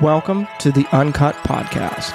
[0.00, 2.12] Welcome to the Uncut Podcast.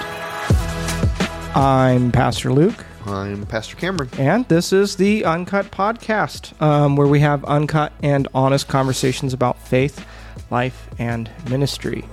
[1.56, 4.10] I'm Pastor Luke, I'm Pastor Cameron.
[4.18, 9.60] and this is the Uncut Podcast, um, where we have uncut and honest conversations about
[9.60, 10.04] faith,
[10.50, 12.04] life, and ministry.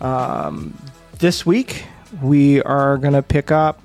[0.00, 0.76] Um,
[1.20, 1.84] this week,
[2.20, 3.80] we are going to pick up,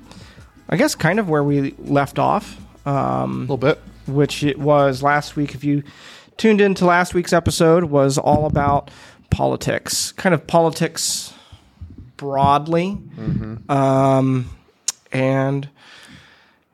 [0.69, 2.57] I guess, kind of where we left off.
[2.87, 3.79] Um, A little bit.
[4.07, 5.53] which it was last week.
[5.53, 5.83] If you
[6.37, 8.89] tuned into last week's episode, was all about
[9.39, 11.33] politics, kind of politics
[12.17, 12.97] broadly,
[13.69, 14.49] um,
[15.13, 15.69] and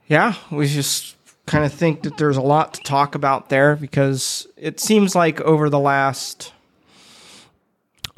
[0.07, 1.15] yeah, we just
[1.45, 5.39] kind of think that there's a lot to talk about there because it seems like
[5.41, 6.53] over the last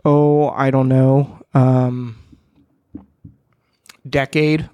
[0.05, 1.41] oh, I don't know.
[1.53, 2.17] Um,
[4.09, 4.69] decade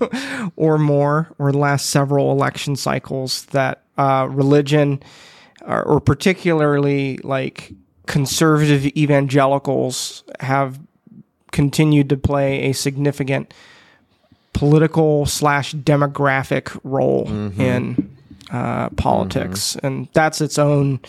[0.56, 5.02] or more, or the last several election cycles, that uh, religion,
[5.66, 7.74] or, or particularly like
[8.08, 10.80] conservative evangelicals, have
[11.52, 13.54] continued to play a significant
[14.52, 18.16] political slash demographic role in
[18.50, 21.00] uh, politics, and that's its own.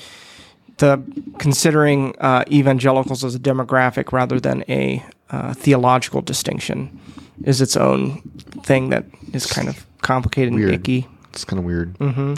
[0.78, 1.02] The
[1.40, 6.98] considering uh, evangelicals as a demographic rather than a uh, theological distinction
[7.44, 8.22] is its own
[8.64, 10.76] thing that is kind of complicated and Weird.
[10.76, 11.08] icky.
[11.34, 11.98] It's kind of weird.
[12.00, 12.36] Mm-hmm.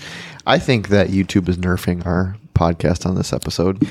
[0.47, 3.87] I think that YouTube is nerfing our podcast on this episode.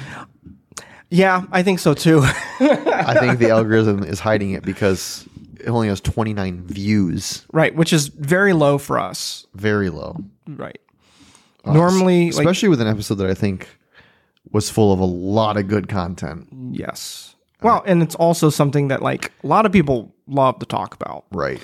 [1.10, 2.20] Yeah, I think so too.
[2.22, 7.44] I think the algorithm is hiding it because it only has 29 views.
[7.52, 9.46] right, which is very low for us.
[9.54, 10.16] Very low.
[10.46, 10.78] Right.
[11.64, 13.68] Uh, Normally, like, Especially with an episode that I think
[14.52, 16.48] was full of a lot of good content.
[16.70, 17.34] yes.
[17.62, 21.26] Well, and it's also something that like a lot of people love to talk about.
[21.30, 21.60] Right.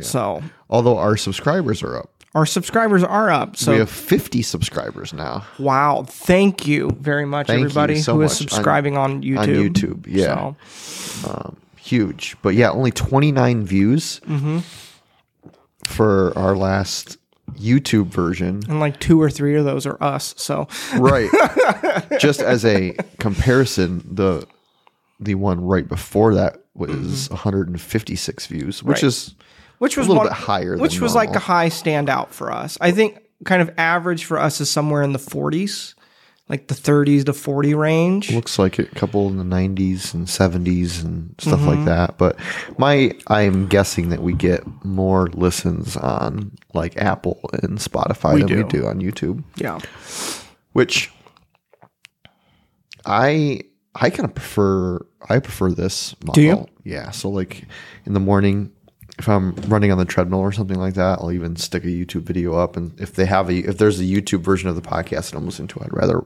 [0.00, 2.10] So Although our subscribers are up.
[2.34, 3.56] Our subscribers are up.
[3.56, 8.22] So we have 50 subscribers now wow, thank you very much, Thank everybody so who
[8.22, 9.38] is much on- subscribing on, YouTube.
[9.38, 10.06] on YouTube.
[10.08, 10.54] Yeah.
[10.68, 12.36] So, Huge.
[12.42, 14.58] But yeah, only 29 views Mm-hmm.
[15.84, 17.18] for our last
[17.54, 18.62] YouTube version.
[18.68, 20.34] and like two or three of those are us.
[20.38, 21.28] So Right.
[22.20, 24.46] Just as a comparison, the
[25.20, 29.04] the one right before that was 156 views, which Mm-hmm.
[29.06, 29.08] Right.
[29.08, 29.34] is
[29.82, 32.78] which was a little one- bit higher which was like a high standout for us.
[32.80, 35.94] I think kind of average for us is somewhere in the 40s,
[36.48, 38.30] like the 30s to 40 range.
[38.32, 41.68] looks like a couple in the 90s and 70s and stuff Mm-hmm.
[41.68, 42.18] like that.
[42.18, 42.36] But
[42.78, 48.62] my I'm guessing that we get more listens on like Apple and Spotify than we
[48.62, 48.80] do.
[48.80, 49.80] do on YouTube, yeah.
[50.72, 51.10] which
[53.04, 53.62] I
[53.94, 56.42] I kind of prefer I prefer this model.
[56.42, 56.66] you?
[56.84, 57.10] Yeah.
[57.10, 57.64] So like
[58.06, 58.70] in the morning
[59.18, 62.22] if I'm running on the treadmill or something like that, I'll even stick a YouTube
[62.22, 65.30] video up and if they have a if there's a YouTube version of the podcast
[65.30, 66.24] that I'm listening to, I'd rather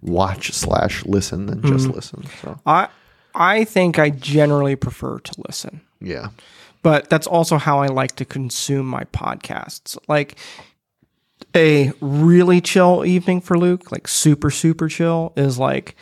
[0.00, 1.94] watch slash listen than just Mm-hmm.
[1.94, 2.24] listen.
[2.42, 2.88] So I
[3.34, 5.80] I think I generally prefer to listen.
[6.00, 6.28] yeah.
[6.82, 9.96] but that's also how I like to consume my podcasts.
[10.08, 10.36] Like
[11.54, 15.96] a really chill evening for Luke, like super, super chill, is like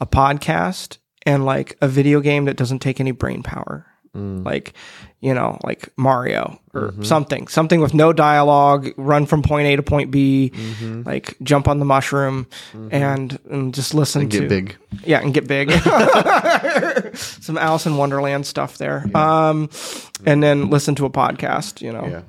[0.00, 3.86] a podcast and like a video game that doesn't take any brain power.
[4.18, 4.72] Like,
[5.26, 7.02] you know, like Mario or mm-hmm.
[7.02, 11.02] something, something with no dialogue, run from point A to point B, mm-hmm.
[11.02, 12.88] like jump on the mushroom mm-hmm.
[12.92, 14.76] and, and just listen to Get big.
[15.04, 15.72] yeah, and get big.
[17.16, 19.04] Some Alice in Wonderland stuff there.
[19.16, 19.68] Um,
[20.24, 22.06] and then listen to a podcast, you know.
[22.06, 22.22] Yeah.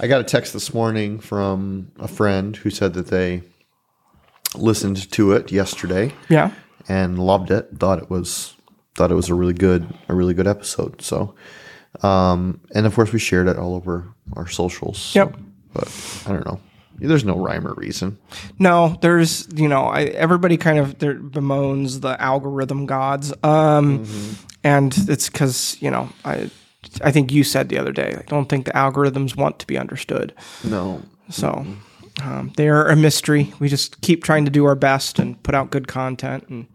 [0.00, 3.42] I got a text this morning from a friend who said that they
[4.56, 6.50] listened to it yesterday Yeah.
[6.88, 7.68] and loved it.
[7.78, 8.56] Thought it was
[8.96, 11.00] thought it was a really good a really good episode.
[11.00, 11.36] So,
[12.02, 14.06] um, and of course we shared it all over
[14.36, 14.98] our socials.
[14.98, 15.36] so- Yep.
[15.72, 16.60] but I don't know.
[17.00, 18.18] There's no rhyme or reason.
[18.58, 23.32] No, there's, you know, I, everybody kind of bemoans the algorithm gods.
[23.44, 24.04] Um,
[24.64, 26.50] and it's because, you know, I,
[27.04, 29.78] I think you said the other day, I don't think the algorithms want to be
[29.78, 30.34] understood.
[30.64, 31.00] No.
[31.30, 31.64] So
[32.20, 33.52] um, they are a mystery.
[33.60, 36.66] We just keep trying to do our best and put out good content and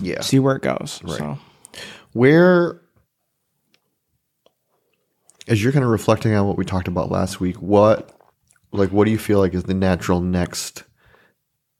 [0.00, 0.22] Yeah.
[0.22, 1.02] see where it goes.
[1.06, 1.36] So
[2.14, 2.80] Where,
[5.48, 8.16] as you're kind of reflecting on what we talked about last week, what,
[8.72, 10.84] like, what do you feel like is the natural next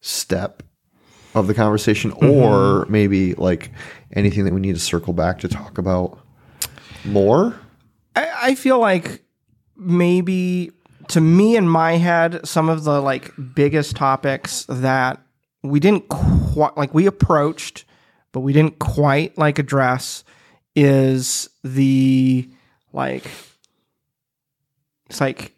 [0.00, 0.62] step
[1.34, 2.26] of the conversation, mm-hmm.
[2.26, 3.70] or maybe like
[4.12, 6.18] anything that we need to circle back to talk about
[7.04, 7.58] more?
[8.14, 9.22] I, I feel like
[9.76, 10.72] maybe
[11.08, 15.20] to me in my head, some of the like biggest topics that
[15.62, 17.84] we didn't quite like we approached,
[18.32, 20.24] but we didn't quite like address
[20.74, 22.48] is the
[22.92, 23.24] like
[25.12, 25.54] it's like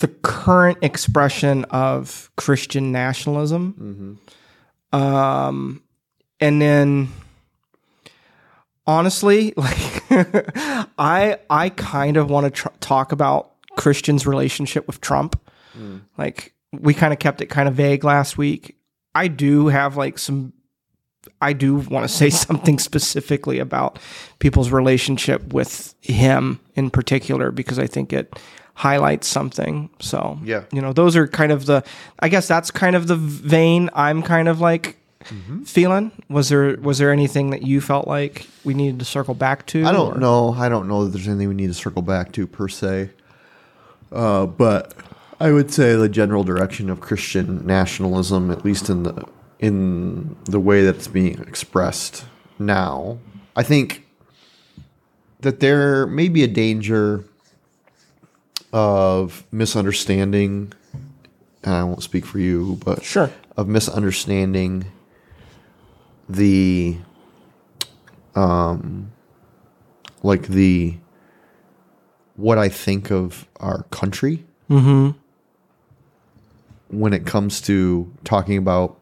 [0.00, 4.18] the current expression of Christian nationalism.
[4.92, 5.82] Um,
[6.40, 7.08] and then
[8.84, 10.02] honestly, like
[10.98, 15.40] I I kind of want to tr- talk about Christian's relationship with Trump.
[16.18, 18.76] Like we kind of kept it kind of vague last week.
[19.14, 20.52] I do have like some
[21.40, 24.00] I do want to say something specifically about
[24.40, 28.36] people's relationship with him in particular because I think it
[28.78, 29.88] highlights something.
[30.00, 30.62] So, Yeah.
[30.70, 31.82] you know, those are kind of the
[32.20, 34.96] I guess that's kind of the vein I'm kind of like
[35.64, 36.12] feeling.
[36.28, 39.84] Was there was there anything that you felt like we needed to circle back to?
[39.86, 40.52] I don't or- know.
[40.52, 43.10] I don't know that there's anything we need to circle back to per se.
[44.12, 44.94] Uh, but
[45.40, 49.24] I would say the general direction of Christian nationalism, at least in the
[49.58, 52.26] in the way that it's being expressed
[52.58, 53.16] now,
[53.56, 54.06] I think
[55.40, 57.24] that there may be a danger
[58.76, 60.70] of misunderstanding.
[61.64, 63.30] And I won't speak for you, but Sure.
[63.56, 64.84] of misunderstanding
[66.28, 66.98] the
[68.34, 69.10] um
[70.22, 70.96] like the
[72.34, 74.44] what I think of our country
[76.88, 78.98] when it comes to talking about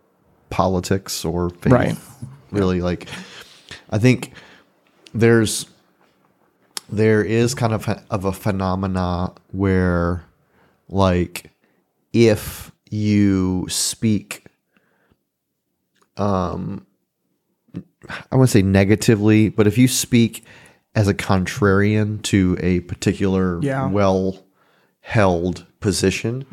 [0.50, 1.73] politics or faith.
[1.73, 1.97] Right.
[2.53, 3.09] Really like
[3.91, 4.32] I think
[5.12, 5.67] there's
[6.96, 10.25] there is kind of a, of a phenomena where
[10.88, 11.50] like
[12.12, 14.46] if you speak
[16.17, 16.87] um
[18.31, 20.44] I wouldn't say negatively, but if you speak
[20.94, 23.88] as a contrarian to a particular Yeah.
[23.88, 24.44] well
[25.00, 26.44] held position,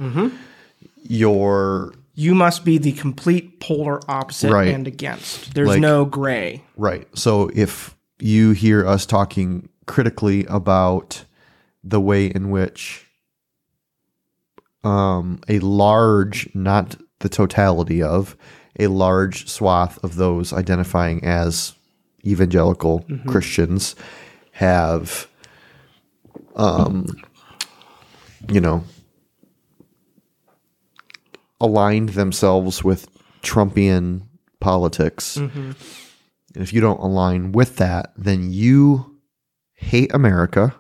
[1.04, 4.68] you're You must be the complete polar opposite Right.
[4.74, 5.54] and against.
[5.54, 6.64] There's Like- no gray.
[6.78, 7.08] Right.
[7.18, 11.26] So if you hear us talking critically about
[11.84, 13.08] the way in which
[14.84, 18.36] um, a large, not the totality of,
[18.80, 21.74] a large swath of those identifying as
[22.26, 23.96] evangelical Christians
[24.54, 25.28] have,
[26.56, 27.06] um,
[28.50, 28.84] you know,
[31.60, 33.08] aligned themselves with
[33.44, 34.24] Trumpian
[34.60, 35.36] politics.
[36.56, 39.11] And if you don't align with that, then you
[39.82, 40.76] hate America.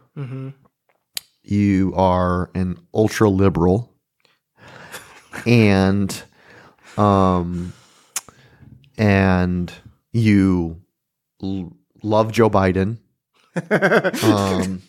[1.44, 3.92] You are an ultra liberal,
[5.46, 6.24] and
[6.98, 7.74] um,
[8.98, 9.74] and
[10.12, 10.82] you
[11.42, 12.98] l- love Joe Biden.
[14.24, 14.82] um,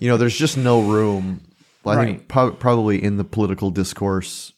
[0.00, 1.40] you know, there's just no room.
[1.86, 2.06] I Right.
[2.06, 4.53] think prob- probably in the political discourse,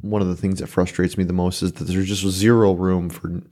[0.00, 3.10] one of the things that frustrates me the most is that there's just zero room
[3.10, 3.42] for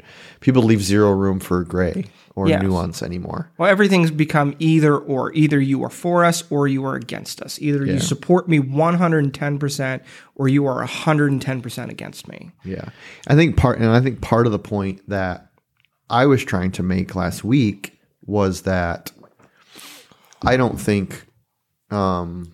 [0.41, 2.05] people leave zero room for gray
[2.37, 2.63] or Yes.
[2.63, 3.51] nuance anymore.
[3.59, 5.33] Well, everything's become either or.
[5.33, 7.59] Either you are for us or you are against us.
[7.61, 10.01] Either you support me 110%
[10.35, 12.53] or you are 110% against me.
[12.63, 12.91] Yeah.
[13.27, 15.51] I think part and I think part of the point that
[16.11, 19.11] I was trying to make last week was that
[20.43, 21.25] I don't think
[21.91, 22.53] um,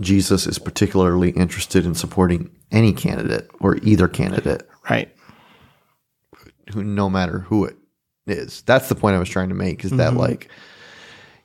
[0.00, 5.10] Jesus is particularly interested in supporting any candidate or either candidate, Right.
[6.72, 7.76] who no matter who it
[8.26, 8.62] is.
[8.62, 10.48] That's the point I was trying to make is that like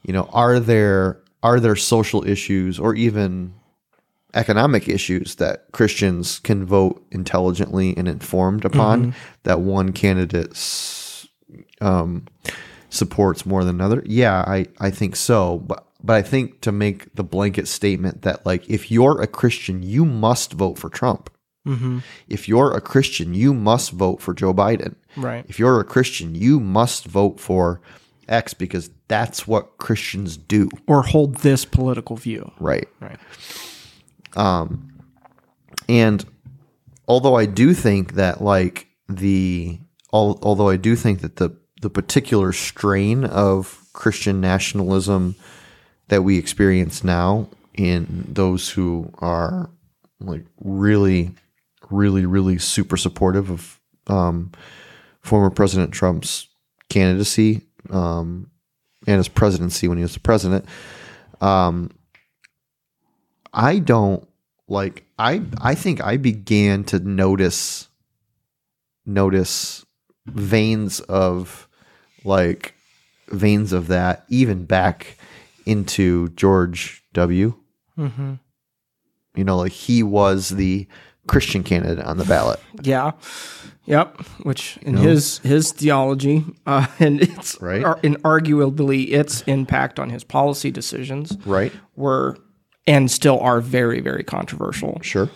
[0.03, 3.53] you know, are there are there social issues or even
[4.33, 9.13] economic issues that Christians can vote intelligently and informed upon
[9.43, 10.57] that one candidate
[11.81, 12.25] um,
[12.89, 14.01] supports more than another?
[14.05, 15.59] Yeah, I, I think so.
[15.59, 19.83] But but I think to make the blanket statement that like if you're a Christian,
[19.83, 21.29] you must vote for Trump.
[22.27, 24.95] If you're a Christian, you must vote for Joe Biden.
[25.15, 25.45] Right.
[25.47, 27.81] If you're a Christian, you must vote for
[28.27, 30.69] X because that's what Christians do.
[30.87, 32.51] Or hold this political view.
[32.59, 32.87] Right.
[32.99, 33.19] Right.
[34.35, 34.87] Um
[35.87, 36.25] and
[37.07, 39.79] although I do think that like the
[40.13, 45.35] al- although I do think that the the particular strain of Christian nationalism
[46.11, 49.69] that we experience now in those who are
[50.19, 51.33] like really
[51.89, 54.51] really really super supportive of um,
[55.21, 56.49] former President Trump's
[56.89, 58.51] candidacy um,
[59.07, 60.65] and his presidency when he was the president.
[61.39, 61.91] Um,
[63.53, 64.27] I don't
[64.67, 67.87] like I I think I began to notice
[69.05, 69.85] notice
[70.25, 71.69] veins of
[72.25, 72.75] like
[73.29, 75.17] veins of that even back
[75.71, 77.53] into George W.
[77.97, 78.33] Mm-hmm.
[79.35, 80.87] You know, like he was the
[81.27, 82.59] Christian candidate on the ballot.
[82.81, 83.11] Yeah.
[83.85, 84.17] Yep.
[84.43, 87.83] Which in his his theology uh, and it's Right.
[87.83, 91.71] ar- and arguably its impact on his policy decisions Right.
[91.95, 92.37] were
[92.87, 94.99] and still are very very controversial.
[95.01, 95.29] Sure.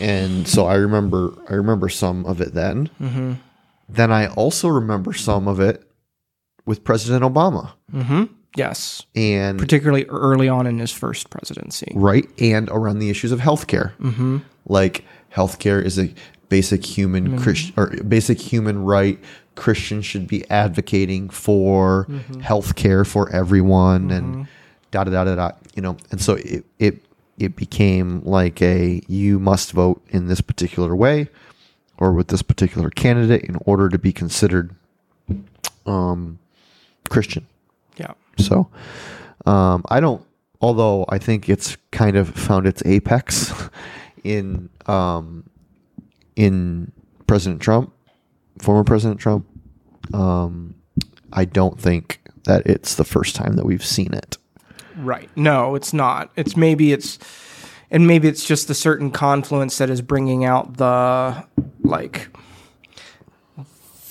[0.00, 2.90] And so I remember I remember some of it then.
[3.88, 5.82] Then I also remember some of it
[6.64, 7.72] with President Obama.
[8.54, 9.02] Yes.
[9.14, 11.92] And Particularly early on in his first presidency.
[11.94, 13.92] right and around the issues of healthcare.
[13.96, 14.38] Mm-hmm.
[14.66, 16.12] Like healthcare is a
[16.48, 19.18] basic human Christ, or basic human right.
[19.56, 22.06] Christians should be advocating for
[22.38, 24.46] healthcare for everyone and
[24.90, 25.50] da da da da da.
[25.74, 27.02] You know, and so it it
[27.38, 31.28] it became like a you must vote in this particular way
[31.98, 34.74] or with this particular candidate in order to be considered
[35.86, 36.38] um,
[37.08, 37.46] Christian.
[38.38, 38.70] So
[39.44, 40.22] um, I don't.
[40.60, 43.52] Although I think it's kind of found its apex
[44.24, 45.48] in um,
[46.34, 46.92] in
[47.26, 47.92] President Trump,
[48.58, 49.46] former President Trump.
[50.14, 50.74] Um,
[51.32, 54.38] I don't think that it's the first time that we've seen it.
[54.96, 55.28] Right.
[55.36, 56.30] No, it's not.
[56.36, 57.18] It's maybe it's
[57.90, 61.44] and maybe it's just a certain confluence that is bringing out the
[61.82, 62.28] like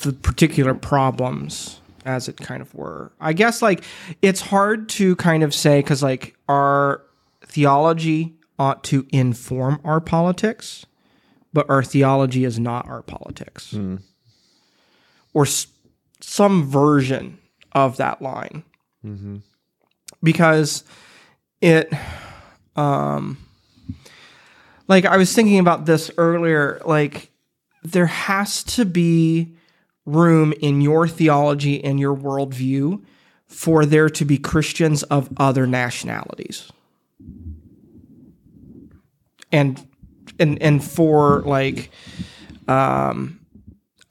[0.01, 3.11] the particular problems as it kind of were.
[3.19, 3.83] I guess like
[4.21, 7.01] it's hard to kind of say cuz like our
[7.45, 10.85] theology ought to inform our politics,
[11.53, 13.73] but our theology is not our politics.
[15.33, 15.67] Or s-
[16.21, 17.37] some version
[17.73, 18.63] of that line
[20.23, 20.83] because
[21.61, 21.91] it
[22.75, 23.37] um
[24.87, 27.31] like I was thinking about this earlier like
[27.83, 29.55] there has to be
[30.05, 33.03] room in your theology and your worldview
[33.47, 36.71] for there to be Christians of other nationalities.
[39.51, 39.85] And
[40.39, 41.89] and and for like
[42.67, 43.39] um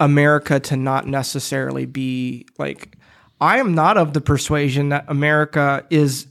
[0.00, 2.96] America to not necessarily be like
[3.40, 6.26] I am not of the persuasion that America is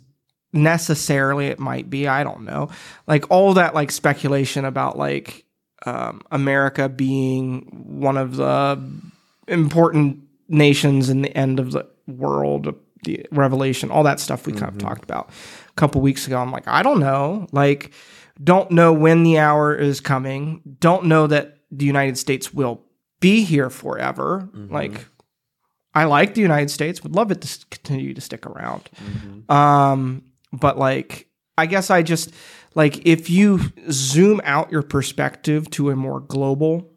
[0.51, 2.69] necessarily it might be I don't know.
[3.07, 5.45] Like all that like speculation about like
[5.85, 8.81] um, America being one of the
[9.47, 14.65] important nations in the end of the world the revelation all that stuff we kind
[14.65, 14.87] of mm-hmm.
[14.87, 15.29] talked about
[15.69, 16.39] a couple weeks ago.
[16.39, 17.47] I'm like I don't know.
[17.51, 17.91] Like
[18.41, 20.61] don't know when the hour is coming.
[20.79, 22.81] Don't know that the United States will
[23.19, 24.49] be here forever.
[24.53, 24.73] Mm-hmm.
[24.73, 25.05] Like
[25.93, 27.03] I like the United States.
[27.03, 28.89] Would love it to continue to stick around.
[28.95, 29.51] Mm-hmm.
[29.51, 32.31] Um, but like, I guess I just
[32.73, 33.59] like if you
[33.91, 36.92] zoom out your perspective to a more global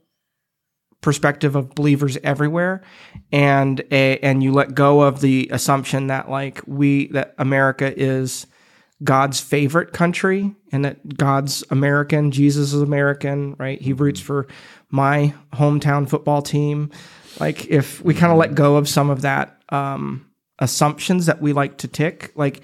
[1.00, 2.82] perspective of believers everywhere,
[3.32, 8.46] and a, and you let go of the assumption that like we that America is
[9.04, 13.80] God's favorite country and that God's American, Jesus is American, right?
[13.80, 14.46] He roots for
[14.90, 16.90] my hometown football team.
[17.38, 20.26] Like if we kind of let go of some of that um,
[20.58, 22.62] assumptions that we like to tick, like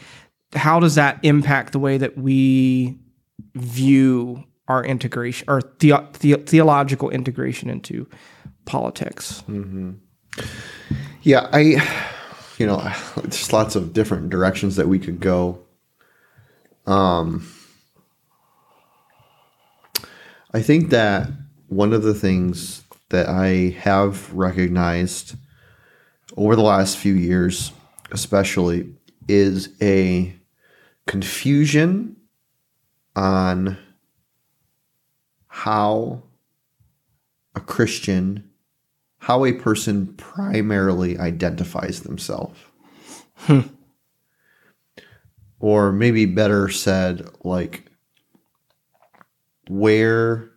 [0.54, 2.98] how does that impact the way that we
[3.54, 8.08] view our integration or the, the, theological integration into
[8.64, 9.42] politics?
[11.22, 11.60] Yeah, I,
[12.58, 12.78] you know,
[13.16, 15.60] there's lots of different directions that we could go.
[16.86, 17.46] Um,
[20.52, 21.30] I think that
[21.68, 25.36] one of the things that I have recognized
[26.36, 27.72] over the last few years,
[28.10, 28.94] especially,
[29.28, 30.34] is a
[31.06, 32.16] confusion
[33.14, 33.78] on
[35.54, 36.22] how
[37.54, 38.48] a Christian
[39.18, 42.58] how a person primarily identifies themselves.
[45.60, 47.84] Or maybe better said, like
[49.68, 50.50] where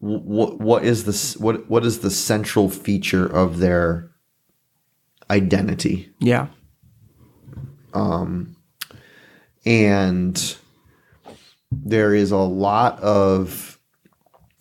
[0.00, 4.10] what what is the what what is the central feature of their
[5.30, 6.10] identity?
[6.18, 6.48] Yeah.
[7.92, 8.56] Um
[9.66, 10.56] and
[11.84, 13.78] there is a lot of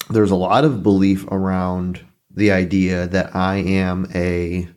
[0.10, 4.68] there's a lot of belief around the idea that I am a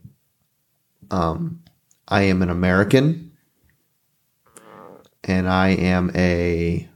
[1.11, 1.63] um
[2.09, 3.33] I am an American
[5.25, 6.89] and I am a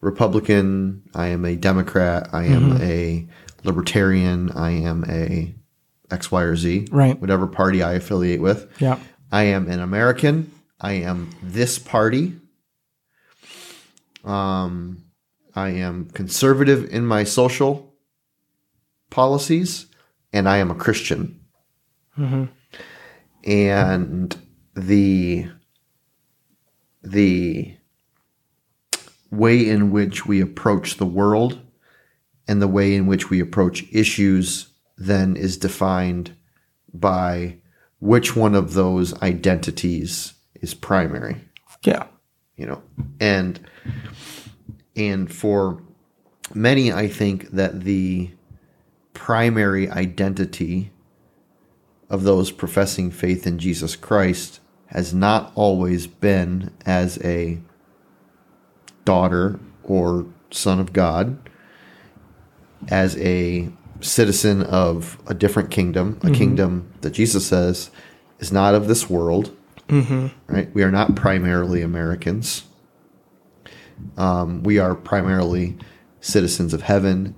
[0.00, 3.26] Republican, I am a Democrat, I am a
[3.62, 5.54] libertarian, I am a
[6.10, 6.88] X, Y, or Z.
[6.90, 7.18] Right.
[7.18, 8.70] Whatever party I affiliate with.
[8.80, 8.98] Yeah.
[9.32, 10.52] I am an American.
[10.80, 12.34] I am this party.
[14.24, 15.04] Um,
[15.54, 17.94] I am conservative in my social
[19.10, 19.86] policies,
[20.32, 21.40] and I am a Christian.
[23.44, 24.36] And
[24.74, 25.48] the
[27.02, 27.76] the
[29.30, 31.60] way in which we approach the world
[32.48, 36.36] and the way in which we approach issues then is defined
[36.92, 37.58] by
[37.98, 41.36] which one of those identities is primary
[41.82, 42.06] Yeah.
[42.56, 42.82] You know
[43.20, 43.60] and
[44.96, 45.82] and for
[46.54, 48.30] many i think that the
[49.12, 50.90] primary identity
[52.10, 57.58] of those professing faith in Jesus Christ has not always been as a
[59.04, 61.38] daughter or son of God,
[62.88, 63.70] as a
[64.00, 66.34] citizen of a different kingdom, a mm-hmm.
[66.34, 67.90] kingdom that Jesus says
[68.38, 69.56] is not of this world.
[70.46, 70.72] Right?
[70.74, 72.64] We are not primarily Americans.
[74.16, 75.76] Um, we are primarily
[76.20, 77.34] citizens of heaven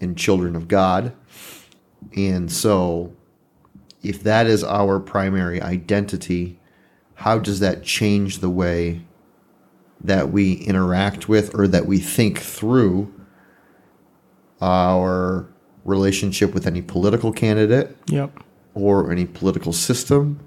[0.00, 1.12] and children of God.
[2.16, 3.14] And so,
[4.02, 6.58] if that is our primary identity,
[7.14, 9.02] how does that change the way
[10.00, 13.12] that we interact with or that we think through
[14.62, 15.48] our
[15.84, 18.42] relationship with any political candidate Yep.
[18.74, 20.40] or any political system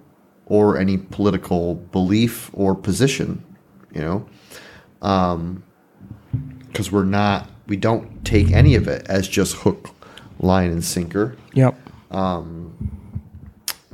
[0.52, 3.42] or any political belief or position,
[3.96, 4.28] you know?
[6.68, 9.92] Because we're not, we don't take any of it as just hook,
[10.40, 11.78] line, and sinker Yep.
[12.12, 12.92] Um,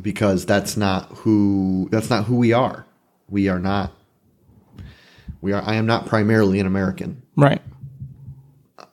[0.01, 2.87] because that's not who that's not who we are.
[3.29, 3.91] We are not
[5.41, 7.21] we are I am not primarily an American.
[7.35, 7.61] Right.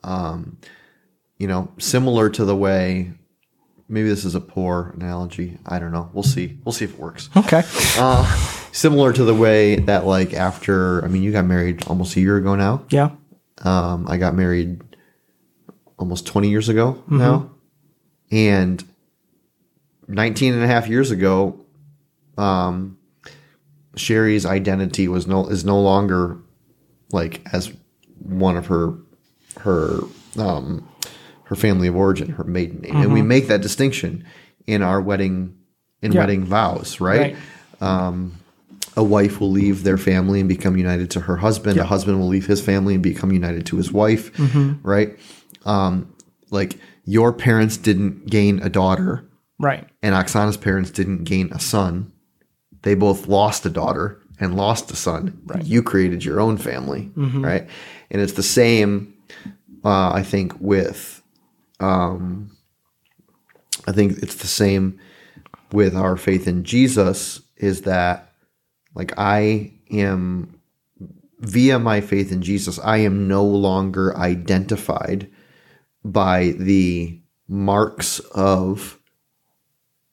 [0.03, 0.59] Um,
[1.39, 3.13] you know, similar to the way
[3.87, 5.57] maybe this is a poor analogy.
[5.65, 6.09] I don't know.
[6.13, 6.59] We'll see.
[6.63, 7.29] We'll see if it works.
[7.35, 7.63] Okay.
[7.97, 8.25] Uh,
[8.71, 12.37] similar to the way that like after I mean you got married almost a year
[12.37, 12.85] ago now.
[12.89, 13.11] Yeah.
[13.61, 14.81] Um, I got married
[15.97, 17.51] almost 20 years ago now.
[18.31, 18.83] And
[20.07, 21.65] 19 and a half years ago,
[22.37, 22.97] um,
[23.95, 26.37] Sherry's identity was no is no longer
[27.11, 27.71] like as
[28.19, 28.95] one of her
[29.61, 29.99] her
[30.37, 30.87] um,
[31.45, 34.25] her family of origin, her maiden name, and we make that distinction
[34.67, 35.55] in our wedding
[36.01, 36.19] in Yeah.
[36.21, 37.35] wedding vows, right?
[37.81, 38.31] Right.
[38.97, 41.77] a wife will leave their family and become united to her husband.
[41.77, 44.31] A husband will leave his family and become united to his wife,
[44.83, 45.17] right?
[45.65, 46.07] Um,
[46.49, 49.25] like your parents didn't gain a daughter,
[49.59, 49.85] Right.
[50.01, 52.11] and Oksana's parents didn't gain a son.
[52.83, 55.37] They both lost a daughter and lost a son.
[55.63, 57.67] You created your own family, right?
[58.09, 59.13] And it's the same,
[59.83, 61.21] uh, I think, with,
[61.79, 62.51] um,
[63.87, 64.99] I think it's the same
[65.71, 67.41] with our faith in Jesus.
[67.57, 68.33] Is that
[68.93, 70.59] like I am
[71.39, 75.29] via my faith in Jesus, I am no longer identified
[76.03, 78.99] by the marks of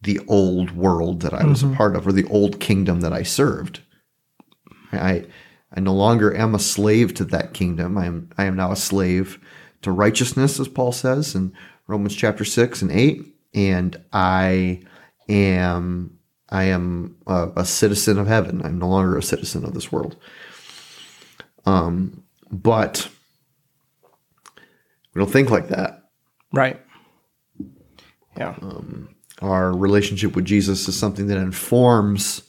[0.02, 3.22] the old world that I was a part of or the old kingdom that I
[3.22, 3.80] served.
[4.92, 5.26] I
[5.74, 7.96] I no longer am a slave to that kingdom.
[7.96, 9.38] I am I am now a slave
[9.82, 11.52] to righteousness, as Paul says in
[11.86, 13.26] Romans chapter six and eight.
[13.54, 14.82] And I
[15.28, 16.18] am
[16.48, 18.62] I am a, a citizen of heaven.
[18.64, 20.16] I'm no longer a citizen of this world.
[21.64, 23.08] Um, but
[25.14, 26.10] we don't think like that.
[26.52, 26.80] Right.
[28.36, 28.54] Yeah.
[28.60, 32.42] Um, our relationship with Jesus is something that informs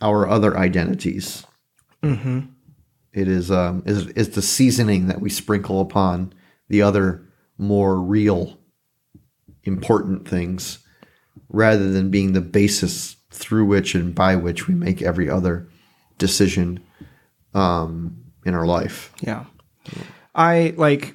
[0.00, 1.46] our other identities.
[2.02, 2.40] Mm-hmm.
[3.12, 6.32] Is um is is the seasoning that we sprinkle upon
[6.68, 7.26] the other
[7.58, 8.58] more real,
[9.64, 10.78] important things,
[11.48, 15.68] rather than being the basis through which and by which we make every other
[16.18, 16.80] decision
[17.54, 19.12] um, in our life.
[19.20, 19.44] Yeah.
[20.34, 21.14] I like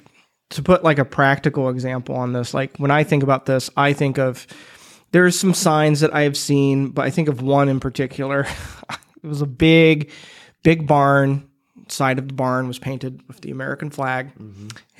[0.50, 2.54] to put like a practical example on this.
[2.54, 4.46] Like when I think about this, I think of
[5.10, 8.46] there's some signs that I have seen, but I think of one in particular.
[9.22, 10.10] it was a big,
[10.62, 11.47] big barn.
[11.90, 14.30] Side of the barn was painted with the American flag.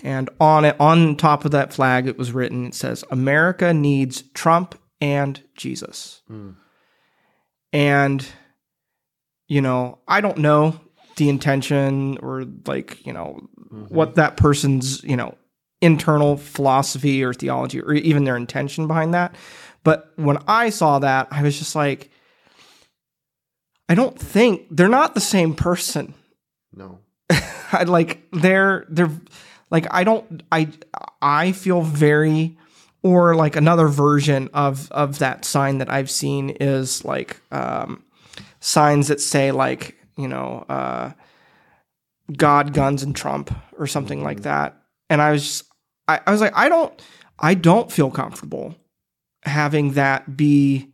[0.02, 4.22] And on it, on top of that flag, it was written, it says, America needs
[4.34, 6.22] Trump and Jesus.
[7.72, 8.26] And,
[9.46, 10.80] you know, I don't know
[11.16, 13.48] the intention or like, you know,
[13.88, 15.36] what that person's, you know,
[15.80, 19.34] internal philosophy or theology or even their intention behind that.
[19.84, 22.10] But when I saw that, I was just like,
[23.88, 26.14] I don't think they're not the same person.
[26.72, 27.00] No.
[27.72, 29.10] I like they're they're
[29.70, 30.68] like I don't I
[31.20, 32.56] I feel very
[33.02, 38.04] or like another version of of that sign that I've seen is like um
[38.60, 41.12] signs that say like, you know, uh
[42.36, 44.76] God, guns and Trump or something like that.
[45.08, 45.64] And I was just,
[46.06, 47.00] I, I was like, I don't
[47.38, 48.74] I don't feel comfortable
[49.44, 50.92] having that be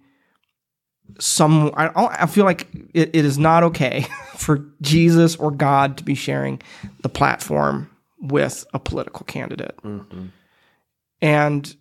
[1.18, 6.04] some I, I feel like it, it is not okay for Jesus or God to
[6.04, 6.60] be sharing
[7.02, 9.76] the platform with a political candidate.
[9.82, 10.26] Mm-hmm.
[11.20, 11.76] And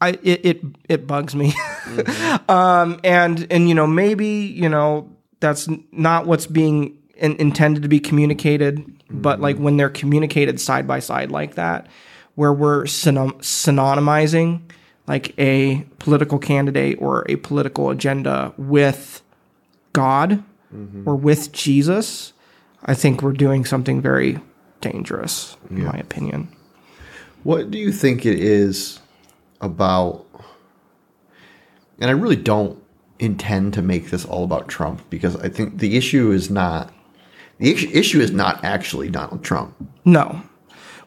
[0.00, 1.54] I it it, it bugs me.
[1.88, 2.50] Mm-hmm.
[2.50, 7.88] um and and you know maybe, you know, that's not what's being in, intended to
[7.88, 9.42] be communicated, but mm-hmm.
[9.42, 11.86] like when they're communicated side by side like that
[12.34, 14.60] where we're synon- synonymizing
[15.08, 19.22] like a political candidate or a political agenda with
[19.94, 20.44] God
[21.06, 22.34] or with Jesus,
[22.84, 24.38] I think we're doing something very
[24.82, 26.48] dangerous, in my opinion.
[27.42, 29.00] What do you think it is
[29.62, 30.26] about?
[31.98, 32.80] And I really don't
[33.18, 36.92] intend to make this all about Trump because I think the issue is not
[37.58, 39.74] the issue- issue is not actually Donald Trump.
[40.04, 40.42] No.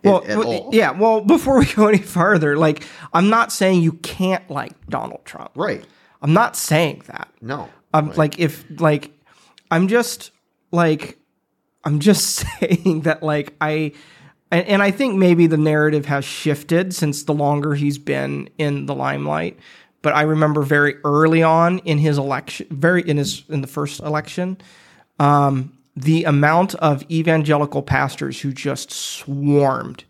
[0.03, 0.91] Well, at yeah.
[0.91, 2.83] Well, before we go any further, like,
[3.13, 5.51] I'm not saying you can't like Donald Trump.
[5.55, 5.85] Right.
[6.21, 7.29] I'm not saying that.
[7.41, 7.69] No.
[7.93, 9.11] I'm like, if like,
[9.69, 10.31] I'm just
[10.71, 11.17] like,
[11.83, 13.93] I'm just saying that like I,
[14.51, 18.85] and, and I think maybe the narrative has shifted since the longer he's been in
[18.85, 19.57] the limelight.
[20.01, 23.99] But I remember very early on in his election, very in his in the first
[23.99, 24.57] election,
[25.19, 30.05] um, the amount of evangelical pastors who just swarmed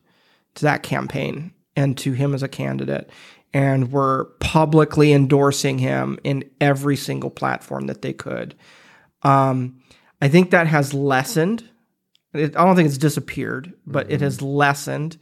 [0.56, 3.10] to that campaign and to him as a candidate
[3.54, 8.56] and were publicly endorsing him in every single platform that they could.
[9.24, 9.82] Um,
[10.22, 11.68] I think that has lessened.
[12.34, 15.18] It, I don't think it's disappeared, but it has lessened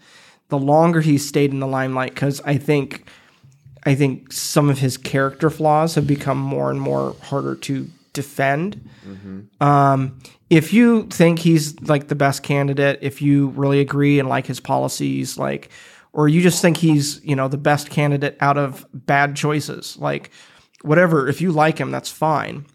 [0.49, 3.07] the longer he's stayed in the limelight because I think
[3.85, 7.89] I think some of his character flaws have become more and more harder to
[8.21, 8.89] defend.
[9.61, 14.45] Um, if you think he's like the best candidate, if you really agree and like
[14.47, 15.69] his policies, like,
[16.11, 20.31] or you just think he's you know the best candidate out of bad choices, like
[20.81, 21.27] whatever.
[21.27, 22.65] If you like him, that's fine.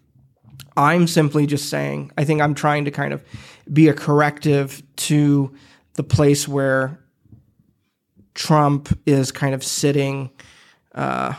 [0.77, 2.11] I'm simply just saying.
[2.17, 3.23] I think I'm trying to kind of
[3.71, 5.53] be a corrective to
[5.93, 6.99] the place where
[8.33, 10.29] Trump is kind of sitting.
[10.93, 11.33] Uh,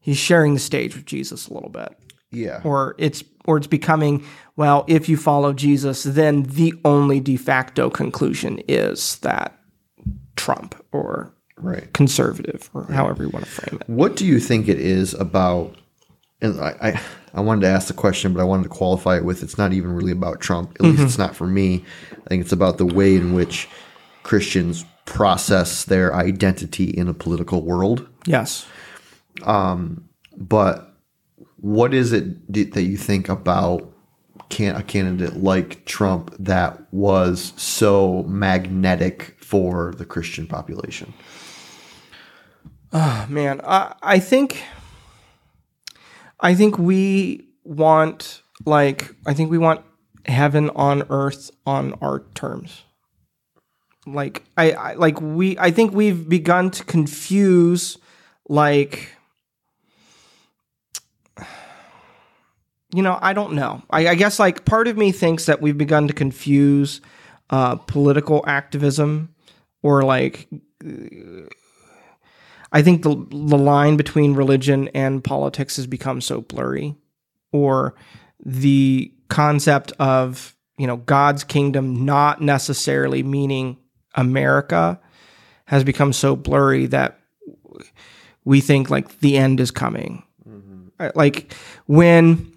[0.00, 1.96] he's sharing the stage with Jesus a little bit
[2.30, 2.60] Yeah.
[2.64, 4.24] or it's or it's becoming
[4.56, 9.58] well if you follow Jesus then the only de facto conclusion is that
[10.36, 11.92] Trump or right.
[11.92, 13.88] conservative or however you want to frame it.
[13.88, 15.76] What do you think it is about?
[16.40, 17.00] And I, I,
[17.34, 19.72] I wanted to ask the question, but I wanted to qualify it with it's not
[19.72, 20.76] even really about Trump.
[20.76, 21.84] At least it's not for me.
[22.12, 23.68] I think it's about the way in which
[24.22, 28.08] Christians process their identity in a political world.
[28.26, 28.66] Yes.
[29.42, 30.89] Um, But
[31.60, 33.92] what is it that you think about
[34.48, 41.12] can a candidate like Trump that was so magnetic for the Christian population?
[42.92, 44.62] Oh, man, I, I think
[46.40, 49.82] I think we want like I think we want
[50.26, 52.82] heaven on earth on our terms.
[54.06, 57.98] Like I, I like we I think we've begun to confuse
[58.48, 59.14] like
[62.94, 63.82] you know, I don't know.
[63.90, 67.00] I, I guess like part of me thinks that we've begun to confuse
[67.50, 69.34] uh, political activism
[69.82, 70.48] or like
[70.84, 71.46] uh,
[72.72, 76.94] I think the the line between religion and politics has become so blurry,
[77.52, 77.94] or
[78.44, 83.76] the concept of you know God's kingdom not necessarily meaning
[84.14, 85.00] America
[85.66, 87.18] has become so blurry that
[88.44, 90.22] we think like the end is coming.
[90.98, 91.52] I- Like
[91.86, 92.52] when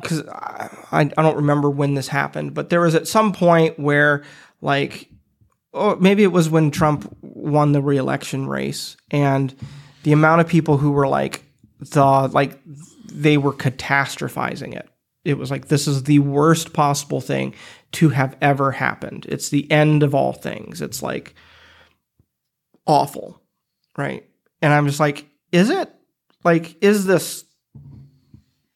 [0.00, 4.24] because I, I don't remember when this happened, but there was at some point where
[4.60, 5.10] like
[5.76, 9.54] or maybe it was when Trump won the reelection race and
[10.04, 11.44] the amount of people who were like
[11.84, 12.58] thought like
[13.12, 14.88] they were catastrophizing it.
[15.24, 17.54] It was like this is the worst possible thing
[17.92, 19.26] to have ever happened.
[19.28, 20.80] It's the end of all things.
[20.80, 21.34] It's like
[22.86, 23.42] awful,
[23.98, 24.26] right?
[24.62, 25.92] And I'm just like, is it?
[26.42, 27.44] Like is this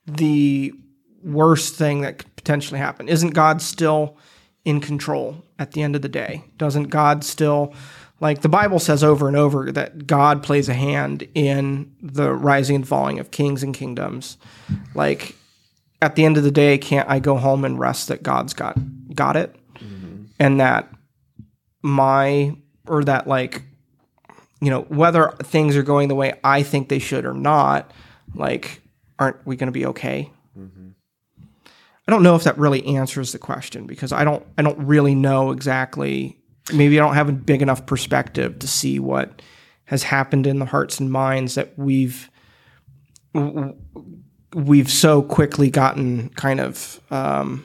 [0.06, 0.74] the
[1.22, 3.08] worst thing that could potentially happen?
[3.08, 4.16] Isn't God still
[4.64, 6.44] in control at the end of the day?
[6.56, 7.74] Doesn't God still,
[8.20, 12.76] like the Bible says over and over, that God plays a hand in the rising
[12.76, 14.36] and falling of kings and kingdoms?
[14.94, 15.36] Like
[16.02, 18.78] at the end of the day, can't I go home and rest that God's got
[19.14, 20.24] got it, mm-hmm.
[20.38, 20.88] and that
[21.82, 22.56] my
[22.86, 23.62] or that like
[24.60, 27.90] you know whether things are going the way I think they should or not,
[28.34, 28.80] like
[29.18, 30.30] aren't we going to be okay?
[30.58, 30.89] Mm-hmm.
[32.10, 35.14] I don't know if that really answers the question because I don't I don't really
[35.14, 36.36] know exactly.
[36.74, 39.40] Maybe I don't have a big enough perspective to see what
[39.84, 42.28] has happened in the hearts and minds that we've
[44.54, 47.64] we've so quickly gotten kind of um,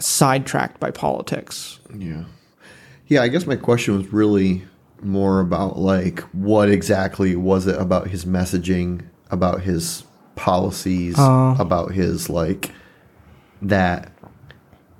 [0.00, 1.78] sidetracked by politics.
[1.96, 2.24] Yeah.
[3.06, 4.64] Yeah, I guess my question was really
[5.00, 10.02] more about like what exactly was it about his messaging, about his
[10.34, 11.56] policies, oh.
[11.58, 12.70] about his like
[13.60, 14.12] that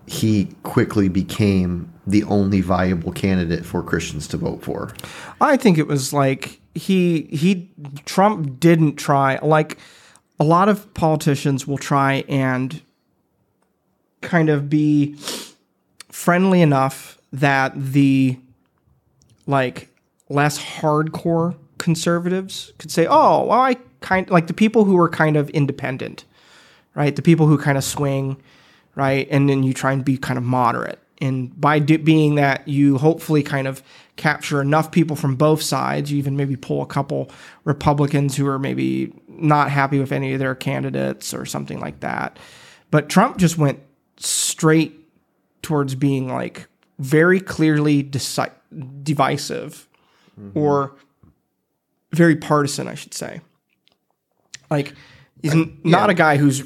[0.07, 4.93] he quickly became the only viable candidate for Christians to vote for.
[5.41, 7.71] I think it was like he he
[8.05, 9.79] Trump didn't try like
[10.41, 12.83] a lot of politicians will try and
[14.21, 15.15] kind of be
[16.11, 18.39] friendly enough that the
[19.47, 19.89] like
[20.29, 25.37] less hardcore conservatives could say, "Oh, well, I kind like the people who are kind
[25.37, 26.25] of independent,
[26.95, 27.15] right?
[27.15, 28.37] The people who kind of swing,
[28.95, 29.27] right?
[29.31, 30.99] And then you try and be kind of moderate.
[31.21, 33.83] And by do, being that, you hopefully kind of
[34.17, 36.11] capture enough people from both sides.
[36.11, 37.31] You even maybe pull a couple
[37.65, 42.39] Republicans who are maybe not happy with any of their candidates or something like that.
[42.91, 43.79] But Trump just went
[44.17, 44.99] straight
[45.63, 46.67] towards being like
[46.99, 48.51] very clearly deci-
[49.03, 49.89] divisive
[50.39, 50.59] mm-hmm.
[50.59, 50.95] or
[52.13, 53.41] very partisan, I should say.
[54.73, 54.95] Like
[55.43, 56.65] he's n- not a guy who's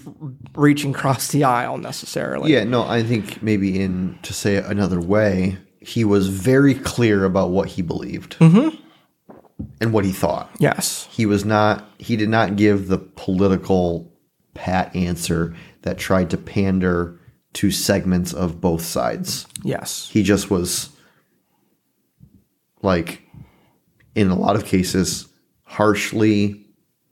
[0.54, 2.52] reaching across the aisle necessarily.
[2.52, 7.24] Yeah, no, I think maybe in to say it another way, he was very clear
[7.24, 8.76] about what he believed mm-hmm.
[9.80, 10.50] and what he thought.
[10.58, 11.08] Yes.
[11.10, 11.90] He was not.
[11.98, 14.12] He did not give the political
[14.54, 17.20] pat answer that tried to pander
[17.54, 19.46] to segments of both sides.
[19.62, 20.08] Yes.
[20.12, 20.90] He just was
[22.82, 23.22] like,
[24.14, 25.26] in a lot of cases,
[25.64, 26.65] harshly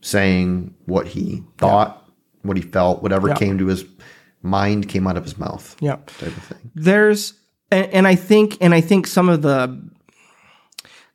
[0.04, 2.06] saying what he thought,
[2.42, 3.36] what he felt, whatever Yeah.
[3.36, 3.84] came to his
[4.42, 5.74] mind came out of his mouth.
[5.80, 6.06] Yep.
[6.18, 6.70] Type of thing.
[6.74, 7.32] there's
[7.70, 9.82] and, and I think and I think some of the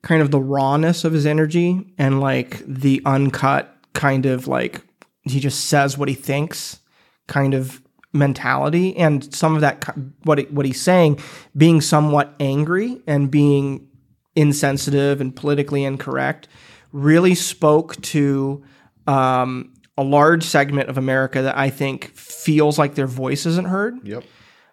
[0.02, 4.82] kind of the rawness of his energy and like the uncut kind of like
[5.24, 6.80] he just says what he thinks
[7.28, 9.84] kind of mentality and some of that
[10.24, 11.20] what it, what he's saying
[11.56, 13.88] being somewhat angry and being
[14.36, 16.48] insensitive and politically incorrect
[16.92, 18.64] really spoke to
[19.10, 24.08] um, a large segment of America that I think feels like their voice isn't heard.
[24.08, 24.24] Yep.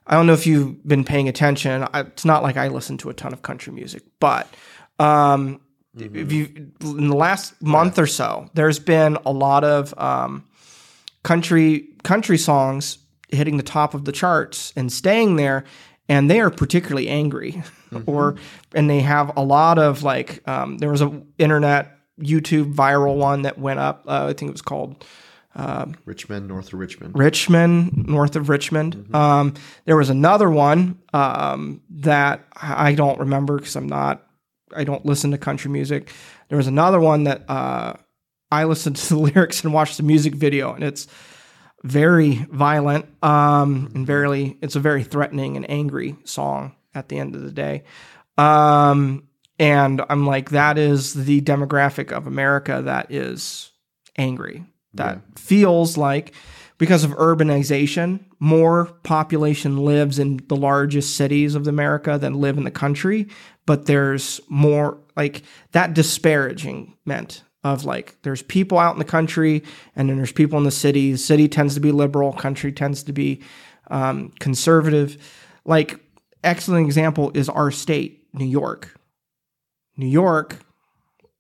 [0.07, 1.87] I don't know if you've been paying attention.
[1.93, 4.47] I, it's not like I listen to a ton of country music, but
[4.99, 5.61] um,
[5.99, 10.45] if you in the last month or so, there's been a lot of um,
[11.23, 12.99] country country songs
[13.31, 15.65] hitting the top of the charts and staying there,
[16.09, 17.63] and they are particularly angry,
[18.07, 18.37] or
[18.75, 23.43] and they have a lot of like um, there was a internet YouTube viral one
[23.43, 24.05] that went up.
[24.07, 25.05] Uh, I think it was called
[26.05, 27.19] Rich Men, north of Richmond.
[27.19, 29.15] Rich Men, north of Richmond.
[29.15, 29.55] Um,
[29.87, 34.27] there was another one um, that I I don't remember because I'm not,
[34.75, 36.13] I don't listen to country music.
[36.49, 37.95] There was another one that uh,
[38.51, 41.07] I listened to the lyrics and watched the music video, and it's
[41.83, 47.35] very violent um, and very, it's a very threatening and angry song at the end
[47.35, 47.85] of the day.
[48.37, 53.71] Um, and I'm like, that is the demographic of America that is
[54.17, 54.65] angry,
[54.95, 56.35] that feels like
[56.79, 62.65] because of urbanization, more population lives in the largest cities of America than live in
[62.65, 63.29] the country.
[63.65, 65.43] But there's more like
[65.73, 69.63] that disparaging meant of like there's people out in the country
[69.97, 71.13] and then there's people in the city.
[71.13, 73.43] The city tends to be liberal, country tends to be
[73.91, 75.17] um, conservative.
[75.65, 75.99] Like
[76.45, 78.99] excellent example is our state, New York.
[79.97, 80.59] New York,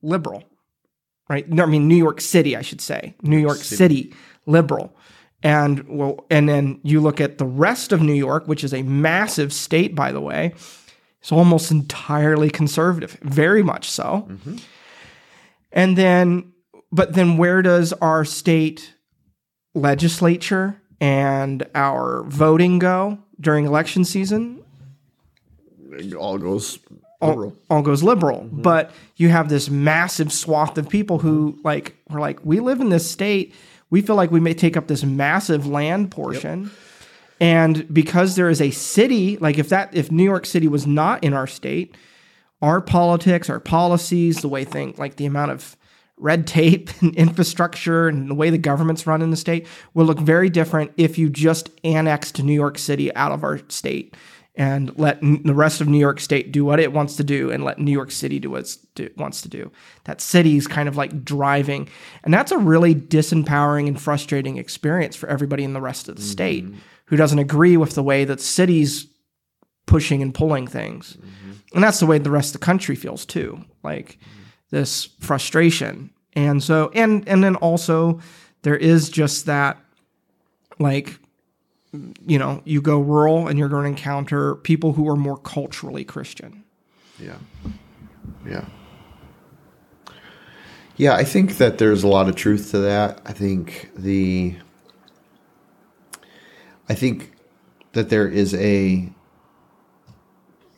[0.02, 0.44] liberal,
[1.28, 1.48] right?
[1.48, 3.14] No, I mean New York City, I should say.
[3.22, 4.14] New York City,
[4.46, 4.96] liberal.
[5.42, 8.82] And well, and then you look at the rest of New York, which is a
[8.82, 10.54] massive state, by the way.
[11.20, 14.26] It's almost entirely conservative, very much so.
[14.28, 14.56] Mm-hmm.
[15.72, 16.52] And then,
[16.92, 18.94] but then where does our state
[19.74, 24.62] legislature and our voting go during election season?
[25.92, 26.78] It all goes
[27.20, 27.82] all, liberal.
[27.82, 28.40] goes liberal.
[28.40, 28.62] Mm-hmm.
[28.62, 32.90] But you have this massive swath of people who like we're like, we live in
[32.90, 33.54] this state.
[33.90, 36.70] We feel like we may take up this massive land portion.
[37.40, 41.22] And because there is a city, like if that if New York City was not
[41.22, 41.94] in our state,
[42.62, 45.76] our politics, our policies, the way things like the amount of
[46.16, 50.18] red tape and infrastructure and the way the government's run in the state will look
[50.18, 54.14] very different if you just annexed New York City out of our state
[54.56, 57.50] and let n- the rest of New York State do what it wants to do
[57.50, 59.70] and let New York City do what it wants to do.
[60.04, 61.88] That city's kind of like driving.
[62.24, 66.22] And that's a really disempowering and frustrating experience for everybody in the rest of the
[66.22, 66.78] state mm-hmm.
[67.06, 69.06] who doesn't agree with the way that city's
[69.86, 71.16] pushing and pulling things.
[71.16, 71.52] Mm-hmm.
[71.74, 73.62] And that's the way the rest of the country feels too.
[73.82, 74.42] Like mm-hmm.
[74.70, 76.10] this frustration.
[76.32, 78.20] And so and and then also
[78.62, 79.78] there is just that
[80.78, 81.18] like
[82.26, 86.04] you know, you go rural and you're going to encounter people who are more culturally
[86.04, 86.64] Christian.
[87.18, 87.36] Yeah.
[88.46, 88.64] Yeah.
[90.96, 93.20] Yeah, I think that there's a lot of truth to that.
[93.26, 94.56] I think the
[96.88, 97.32] I think
[97.92, 99.10] that there is a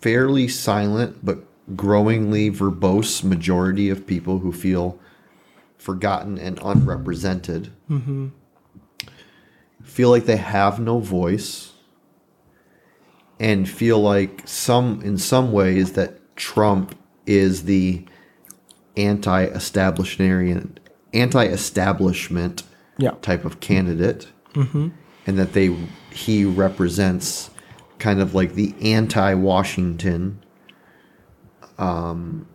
[0.00, 1.38] fairly silent but
[1.76, 4.98] growingly verbose majority of people who feel
[5.76, 7.70] forgotten and unrepresented.
[7.90, 8.28] Mm-hmm.
[9.88, 11.72] Feel like they have no voice
[13.40, 16.94] and feel like some in some ways that Trump
[17.26, 18.04] is the
[18.96, 20.76] anti-establishmentarian
[21.14, 22.62] anti-establishment
[22.98, 23.12] Yeah.
[23.22, 25.74] type of candidate and that they
[26.12, 27.50] he represents
[27.98, 30.42] kind of like the anti-Washington
[31.78, 32.46] um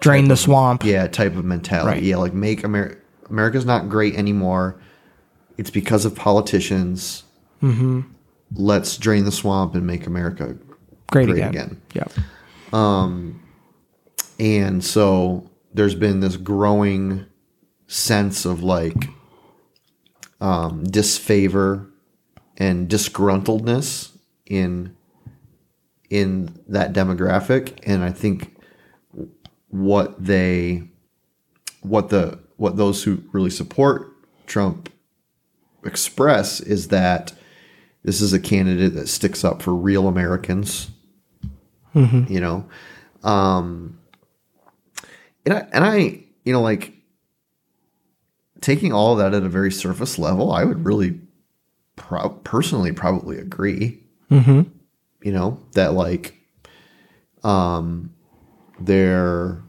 [0.00, 0.82] drain the swamp.
[0.84, 2.02] yeah type of mentality Right.
[2.02, 2.96] yeah like make America
[3.28, 4.80] America's not great anymore
[5.60, 7.24] it's because of politicians
[7.62, 8.00] mm-hmm.
[8.54, 10.56] let's drain the swamp and make America
[11.08, 11.48] Great, great again.
[11.50, 11.82] again.
[11.94, 12.06] Yeah.
[14.38, 17.26] And so there's been this growing
[17.88, 19.10] sense of like
[20.40, 21.90] um, disfavor
[22.56, 24.96] and disgruntledness in
[26.08, 28.56] in that demographic, and I think
[29.68, 30.84] what they
[31.82, 34.10] what the what those who really support
[34.46, 34.90] Trump
[35.84, 37.32] express is that
[38.02, 40.90] this is a candidate that sticks up for real Americans.
[42.28, 42.68] You know,
[43.24, 43.98] um,
[45.44, 46.94] and I, and I, you know, like
[48.60, 51.20] taking all of that at a very surface level, I would really
[51.96, 54.02] pro- personally probably agree.
[54.30, 54.70] Mm-hmm.
[55.22, 56.38] You know, that like,
[57.42, 58.14] um,
[58.78, 59.60] they're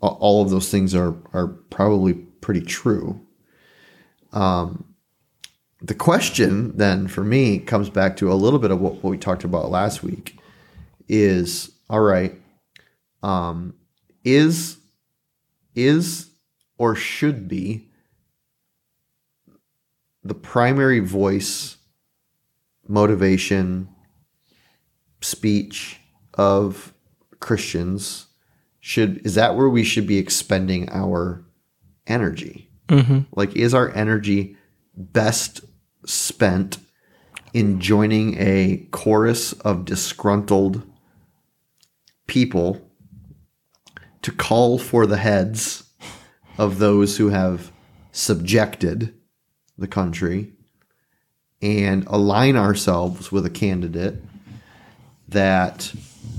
[0.00, 3.20] all of those things are are probably pretty true.
[4.32, 4.84] Um,
[5.84, 9.18] the question then for me comes back to a little bit of what, what we
[9.18, 10.38] talked about last week
[11.08, 12.40] is all right
[13.22, 13.74] um,
[14.24, 14.78] is
[15.74, 16.30] is
[16.78, 17.88] or should be
[20.22, 21.76] the primary voice
[22.88, 23.88] motivation
[25.20, 26.00] speech
[26.34, 26.94] of
[27.40, 28.26] Christians
[28.80, 31.44] should is that where we should be expending our
[32.06, 33.20] energy Mm-hmm.
[33.34, 34.58] like is our energy
[34.94, 35.62] best
[36.04, 36.78] spent
[37.52, 40.82] in joining a chorus of disgruntled
[42.26, 42.80] people
[44.22, 45.84] to call for the heads
[46.58, 47.70] of those who have
[48.12, 49.14] subjected
[49.76, 50.52] the country
[51.60, 54.22] and align ourselves with a candidate
[55.28, 55.92] that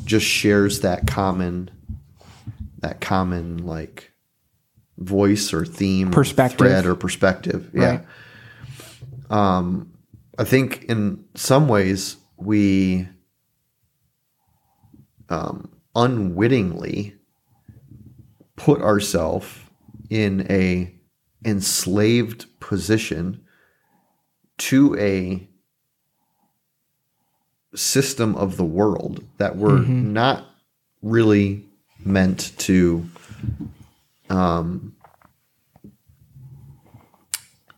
[0.06, 1.70] just shares that common
[2.80, 4.12] that common like
[4.98, 6.58] voice or theme or Perspective.
[6.60, 8.06] thread or perspective yeah Right.
[9.30, 9.92] Um
[10.38, 13.08] i think in some ways we
[15.30, 17.16] um unwittingly
[18.56, 19.48] put ourselves
[20.10, 20.94] in a
[21.46, 23.42] enslaved position
[24.58, 25.48] to a
[27.76, 30.46] system of the world that we're not
[31.02, 31.66] really
[32.04, 33.08] meant to
[34.30, 34.96] um,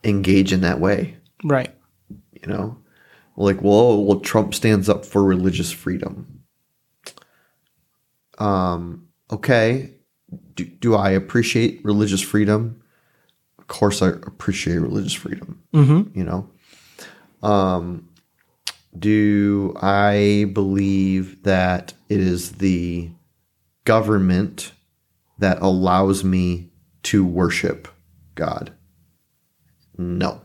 [0.04, 1.74] engage in that way Right.
[2.32, 2.78] you know?
[3.36, 6.42] Like well well trump stands up for religious freedom.
[8.38, 9.94] Um okay.
[10.54, 12.82] Do, do i appreciate religious freedom?
[13.58, 15.62] Of course i appreciate religious freedom.
[15.72, 16.18] Mm-hmm.
[16.18, 16.50] you know?
[17.42, 18.08] Um
[18.98, 23.10] do i believe that it is the
[23.84, 24.72] government
[25.38, 26.70] that allows me
[27.04, 27.86] to worship
[28.34, 28.72] god?
[29.96, 30.40] No.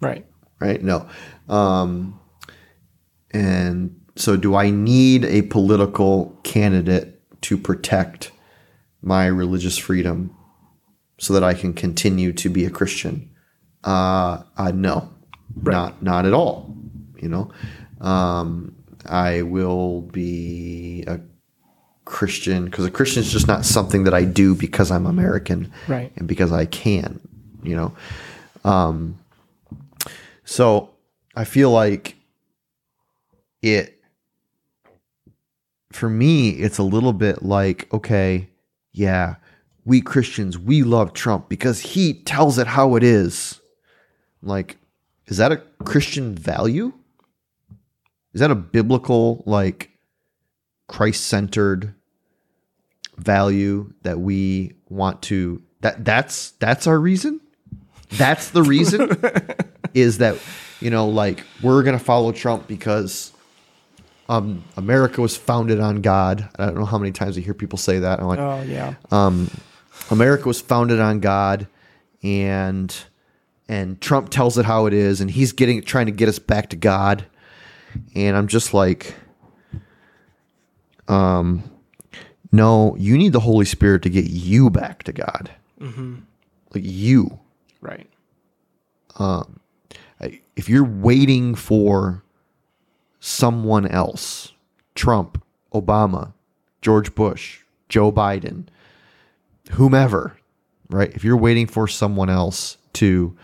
[0.00, 0.26] Right.
[0.60, 0.82] Right?
[0.82, 1.08] No.
[1.48, 2.20] Um,
[3.32, 8.32] and so, do I need a political candidate to protect
[9.02, 10.36] my religious freedom
[11.18, 13.30] so that I can continue to be a Christian?
[13.82, 15.10] Uh, uh no,
[15.62, 16.76] not not at all.
[17.16, 17.50] You know,
[18.00, 18.74] um,
[19.06, 21.20] I will be a
[22.04, 26.12] Christian because a Christian is just not something that I do because I'm American Right.
[26.16, 27.20] and because I can.
[27.62, 27.96] You know,
[28.64, 29.18] um,
[30.50, 30.90] so
[31.36, 32.16] I feel like
[33.62, 34.02] it
[35.92, 38.48] for me it's a little bit like okay,
[38.90, 39.36] yeah,
[39.84, 43.60] we Christians we love Trump because he tells it how it is.
[44.42, 44.76] Like
[45.26, 46.94] is that a Christian value?
[48.34, 49.90] Is that a biblical like
[50.88, 51.94] Christ-centered
[53.16, 57.40] value that we want to that that's that's our reason?
[58.10, 59.16] That's the reason?
[59.94, 60.36] is that
[60.80, 63.32] you know like we're gonna follow Trump because
[64.28, 66.48] um America was founded on God.
[66.58, 68.20] I don't know how many times I hear people say that.
[68.20, 68.94] I'm like, Oh yeah.
[69.10, 69.50] um,
[70.10, 71.66] America was founded on God,
[72.22, 72.94] and
[73.68, 76.70] and Trump tells it how it is, and he's getting trying to get us back
[76.70, 77.24] to God,
[78.14, 79.14] and I'm just like,
[81.08, 81.62] um,
[82.52, 85.50] no, you need the Holy Spirit to get you back to God,
[86.74, 87.38] like you.
[87.80, 88.08] Right.
[89.18, 89.42] I-
[90.56, 92.22] If you're waiting for
[93.20, 94.52] someone else,
[94.94, 95.42] Trump,
[95.72, 96.32] Obama,
[96.82, 98.64] George Bush, Joe Biden,
[99.72, 100.36] whomever,
[100.88, 101.10] right?
[101.14, 103.36] If you're waiting for someone else to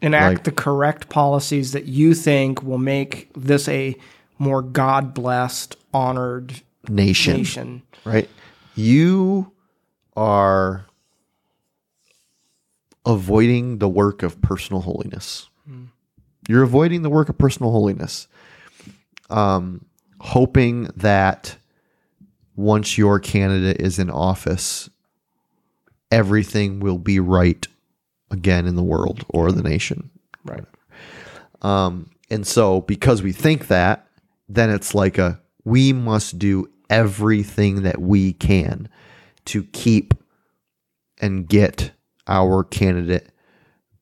[0.00, 3.96] Enact Like- the correct policies that you think will make this a
[4.38, 7.82] more God blessed, honored nation, nation.
[8.04, 8.28] right?
[8.76, 9.50] You
[10.16, 10.86] are
[13.04, 15.48] avoiding the work of personal holiness.
[16.48, 18.26] You're avoiding the work of personal holiness,
[19.30, 19.84] um,
[20.18, 21.56] hoping that
[22.56, 24.88] once your candidate is in office,
[26.10, 27.68] everything will be right
[28.30, 30.10] again in the world or the nation.
[30.44, 30.64] Right.
[31.62, 34.08] Um, and so because we think that,
[34.48, 38.88] then it's like a we must do everything that we can
[39.44, 40.14] to keep
[41.20, 41.90] and get
[42.26, 43.30] our candidate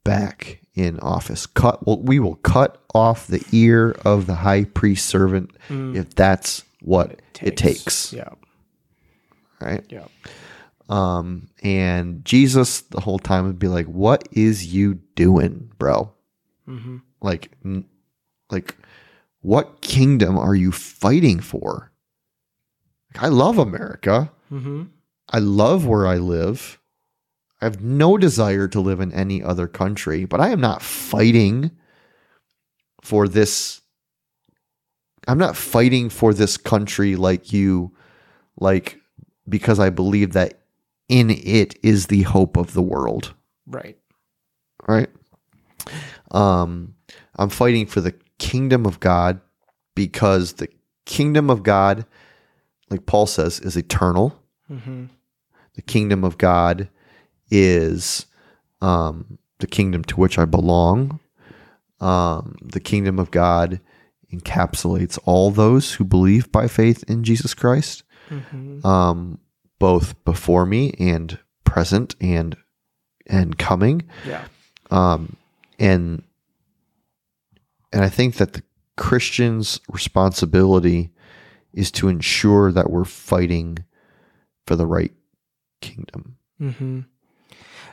[0.05, 1.47] back in office.
[1.47, 5.51] Cut well, we will cut off the ear of the high priest servant
[5.97, 8.13] if that's what it takes.
[8.13, 8.29] Yeah.
[9.61, 9.85] Right.
[9.89, 10.05] Yeah.
[10.89, 16.13] Um, and Jesus the whole time would be like, "What is you doing, bro?
[17.21, 17.87] Like, n-
[18.51, 18.77] like,
[19.41, 21.91] what kingdom are you fighting for?
[23.15, 24.31] Like, I love America.
[24.53, 24.85] Mm-hmm.
[25.31, 26.79] I love where I live.
[27.67, 31.73] I have no desire to live in any other country, but I am not fighting
[33.03, 33.81] for this.
[35.27, 37.91] I'm not fighting for this country like you,
[38.61, 39.01] like,
[39.49, 40.61] because I believe that
[41.09, 43.35] in it is the hope of the world,
[43.67, 43.99] Right.
[44.87, 45.09] right?
[46.31, 46.95] Um,
[47.35, 49.41] I'm fighting for the kingdom of God
[49.97, 50.69] because the
[51.05, 52.07] kingdom of God,
[52.91, 54.41] like Paul says, is eternal
[54.71, 55.07] Mm-hmm.
[55.75, 56.91] the kingdom of God
[57.51, 58.27] is
[58.81, 61.21] um, the kingdom to which I belong.
[62.01, 63.81] Um, the kingdom of God
[64.33, 68.85] encapsulates all those who believe by faith in Jesus Christ, Mm-hmm.
[68.85, 69.39] um,
[69.79, 72.57] both before me and present and
[73.29, 74.03] and coming.
[74.27, 74.45] Yeah.
[74.91, 75.37] Um,
[75.79, 76.25] and
[77.93, 78.63] and I think that the
[78.97, 81.11] Christian's responsibility
[81.73, 83.79] is to ensure that we're fighting
[84.67, 85.13] for the right
[85.81, 86.37] kingdom.
[86.61, 87.01] Mm-hmm.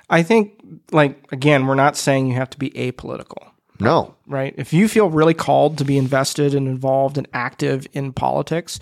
[0.10, 4.54] I think, like, again, we're not saying you have to be apolitical, No, right?
[4.58, 8.80] If you feel really called to be invested and involved and active in politics,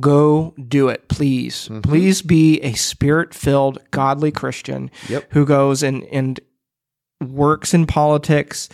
[0.00, 1.68] go do it, please.
[1.68, 1.80] Mm-hmm.
[1.80, 5.24] Please be a spirit filled, godly Christian Yep.
[5.30, 6.38] who goes and, and
[7.20, 8.68] works in politics,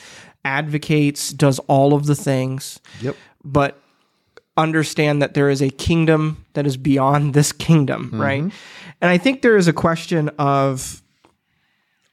[0.45, 3.17] advocates, does all of the things, Yep.
[3.45, 3.81] but
[4.57, 8.21] understand that there is a kingdom that is beyond this kingdom, mm-hmm.
[8.21, 8.43] right?
[9.01, 11.03] And I think there is a question of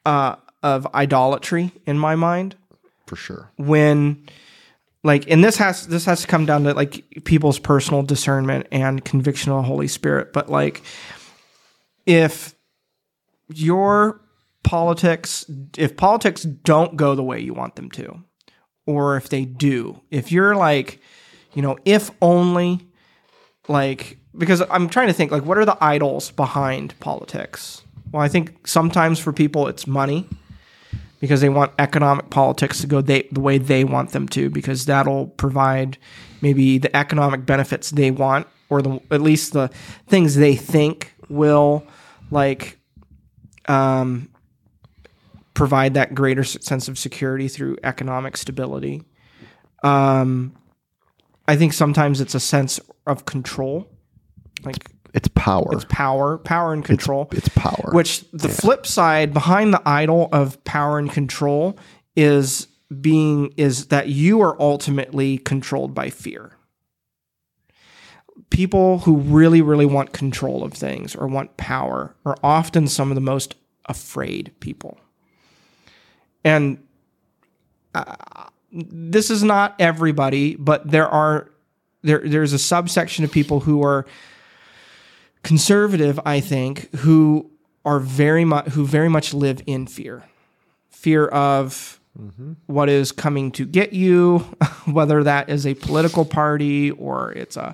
[0.05, 2.55] uh, of idolatry in my mind.
[3.07, 3.51] For sure.
[3.57, 4.25] when
[5.03, 9.03] like and this has this has to come down to like people's personal discernment and
[9.03, 10.31] conviction of the holy spirit.
[10.31, 10.81] But like
[12.05, 12.55] if
[13.49, 14.21] your
[14.63, 15.45] politics
[15.77, 18.23] if politics don't go the way you want them to
[18.85, 20.99] or if they do if you're like
[21.53, 22.79] you know if only
[23.67, 27.81] like because i'm trying to think like what are the idols behind politics
[28.11, 30.27] well i think sometimes for people it's money
[31.19, 34.85] because they want economic politics to go they, the way they want them to because
[34.85, 35.97] that'll provide
[36.41, 39.67] maybe the economic benefits they want or the at least the
[40.07, 41.85] things they think will
[42.31, 42.79] like
[43.67, 44.29] um,
[45.53, 49.03] provide that greater sense of security through economic stability.
[49.83, 50.55] Um,
[51.47, 53.87] I think sometimes it's a sense of control,
[54.63, 55.67] like It's power.
[55.71, 57.27] it's power, power and control.
[57.31, 57.91] It's power.
[57.91, 61.77] Which the flip side behind the idol of power and control
[62.15, 62.67] is
[62.99, 66.51] being is that you are ultimately controlled by fear.
[68.49, 73.15] People who really, really want control of things or want power are often some of
[73.15, 73.55] the most
[73.85, 74.99] afraid people.
[76.43, 76.83] And
[77.93, 78.15] uh,
[78.71, 81.51] this is not everybody, but there are
[82.01, 84.05] there there's a subsection of people who are
[85.43, 87.49] conservative, I think, who
[87.85, 90.23] are very much who very much live in fear,
[90.89, 91.99] fear of
[92.67, 94.39] what is coming to get you,
[94.85, 97.73] whether that is a political party or it's a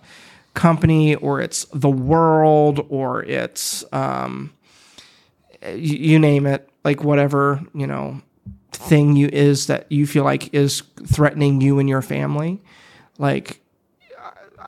[0.54, 4.54] company or it's the world or it's um,
[5.64, 8.22] y- you name it, like whatever you know
[8.72, 12.62] thing you is that you feel like is threatening you and your family,
[13.18, 13.60] like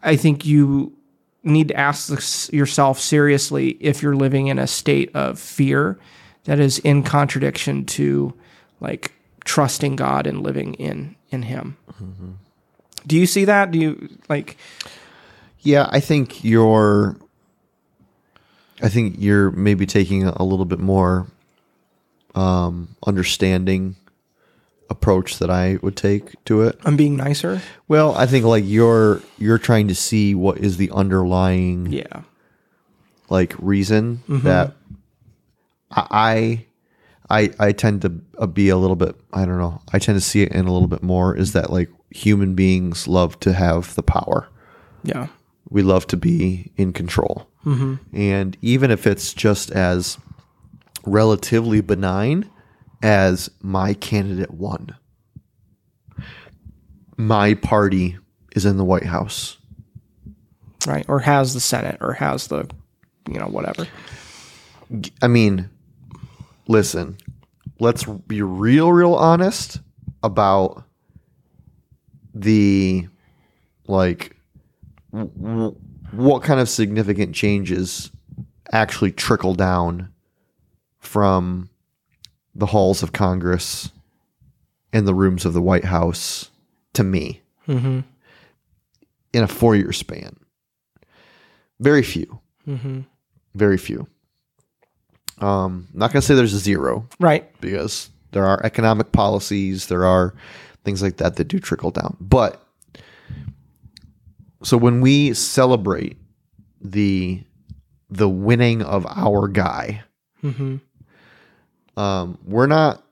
[0.02, 0.96] I think you
[1.44, 5.98] need to ask yourself seriously if you're living in a state of fear
[6.44, 8.34] that is in contradiction to
[8.80, 9.14] like
[9.46, 11.78] trusting God and living in in Him.
[13.08, 13.72] Do you see that?
[13.72, 14.58] Do you like?
[15.60, 17.18] Yeah, I think you're.
[18.82, 21.28] I think you're maybe taking a little bit more
[22.36, 23.98] um, understanding
[24.90, 26.80] approach that I would take to it.
[26.84, 27.62] I'm being nicer.
[27.88, 32.22] Well, I think like you're you're trying to see what is the underlying Yeah.
[33.30, 34.46] like reason mm-hmm.
[34.46, 34.74] that
[35.92, 36.66] I
[37.30, 38.10] I I tend to
[38.48, 40.88] be a little bit I don't know I tend to see it in a little
[40.88, 44.48] bit more is that like human beings love to have the power
[45.04, 45.28] Yeah.
[45.70, 47.96] we love to be in control mm-hmm.
[48.16, 50.18] and even if it's just as
[51.06, 52.50] relatively benign
[53.02, 54.96] as my candidate won
[57.18, 58.18] my party
[58.56, 59.60] is in the White House
[60.88, 61.06] Right.
[61.08, 62.70] Or has the Senate or has the,
[63.28, 63.88] you know, whatever.
[65.22, 65.70] I mean,
[66.68, 67.18] listen,
[67.80, 69.82] let's be real, real honest
[70.24, 70.84] about
[72.34, 73.08] the
[73.88, 74.36] like
[75.14, 75.76] w-
[76.12, 78.12] what kind of significant changes
[78.72, 80.10] actually trickle down
[81.00, 81.70] from
[82.60, 83.92] the halls of Congress
[84.94, 86.52] and the rooms of the White House
[86.94, 90.36] to me in a four year span.
[91.80, 92.40] Very few.
[93.56, 94.08] Very few.
[95.40, 97.50] Um, not going to say there's a zero Right.
[97.62, 100.34] because there are economic policies, there are
[100.84, 102.18] things like that that do trickle down.
[102.20, 102.62] But
[104.64, 106.18] so when we celebrate
[106.82, 107.44] the
[108.10, 110.04] the winning of our guy,
[112.00, 113.04] um, we're not.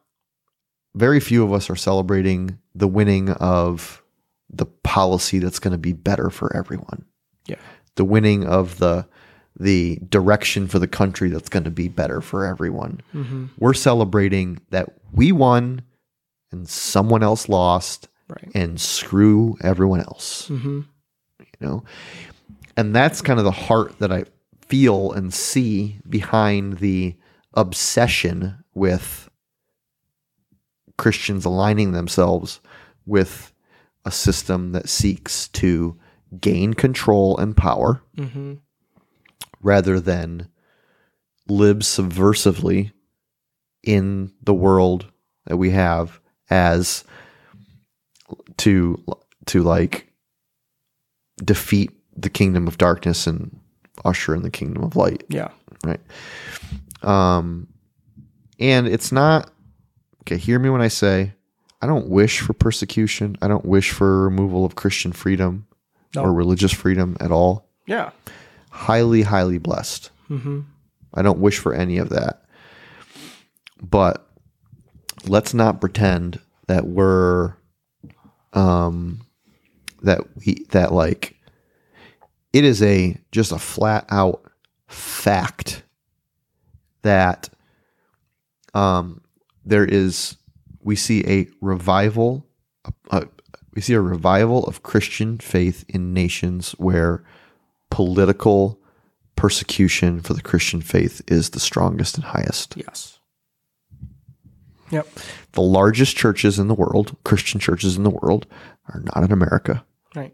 [0.96, 4.02] Very few of us are celebrating the winning of
[4.50, 7.06] the policy that's going to be better for everyone
[7.48, 7.58] Yeah.
[7.96, 9.08] the winning of the
[9.60, 13.02] the direction for the country that's going to be better for everyone.
[13.58, 15.82] We're celebrating that we won
[16.52, 18.52] and someone else lost Right.
[18.54, 20.48] and screw everyone else.
[20.50, 20.86] You
[21.60, 21.84] know?
[22.76, 24.26] And that's kind of the heart that I
[24.68, 27.16] feel and see behind the
[27.56, 29.30] obsession with
[30.98, 32.60] Christians aligning themselves
[33.06, 33.54] with
[34.06, 35.98] a system that seeks to
[36.40, 38.02] gain control and power
[39.62, 40.48] rather than
[41.48, 42.92] live subversively
[43.84, 45.12] in the world
[45.46, 46.20] that we have
[46.50, 47.04] as
[48.58, 49.02] to
[49.46, 50.12] to like
[51.44, 53.58] defeat the kingdom of darkness and
[54.04, 55.24] usher in the kingdom of light.
[55.30, 55.50] Yeah.
[55.86, 56.02] right?
[57.04, 57.68] Um
[58.60, 59.52] and it's not
[60.22, 61.34] okay hear me when i say
[61.82, 63.38] i don't wish for persecution.
[63.42, 65.68] I don't wish for removal of christian freedom
[66.16, 66.24] No.
[66.24, 67.70] or religious freedom at all.
[67.86, 68.10] Yeah.
[68.72, 70.10] highly highly blessed.
[71.14, 72.44] I don't wish for any of that.
[73.82, 74.28] But
[75.26, 77.54] let's not pretend that we're
[78.54, 79.22] um
[80.02, 81.36] that we that like
[82.54, 84.44] it is a just a flat out
[84.88, 85.84] fact
[87.04, 87.50] that
[88.78, 89.22] um
[89.66, 90.38] there is
[90.82, 92.46] we see a revival
[93.12, 93.26] uh,
[93.74, 97.24] we see a revival of Christian faith in nations where
[97.92, 98.80] political
[99.36, 102.76] persecution for the Christian faith is the strongest and highest.
[102.76, 103.20] Yes.
[104.90, 105.08] Yep.
[105.52, 108.48] The largest churches in the world, Christian churches in the world,
[108.88, 109.86] are not in America.
[110.16, 110.34] Right.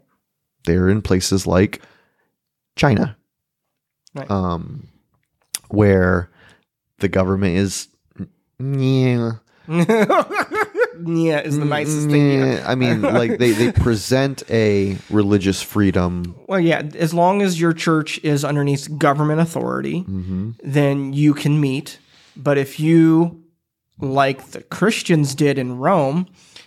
[0.64, 1.82] They're in places like
[2.76, 3.16] China,
[4.14, 4.30] Right.
[4.30, 4.88] um,
[5.68, 6.30] where
[6.98, 7.88] the government is.
[8.58, 9.32] Yeah,
[9.68, 12.38] yeah, is the nicest thing.
[12.38, 12.64] Yeah.
[12.66, 16.34] I mean, like they, they present a religious freedom.
[16.46, 20.50] Well, yeah, as long as your church is underneath government authority, mm-hmm.
[20.62, 21.98] then you can meet.
[22.36, 23.42] But if you,
[24.00, 26.26] like the Christians did in Rome,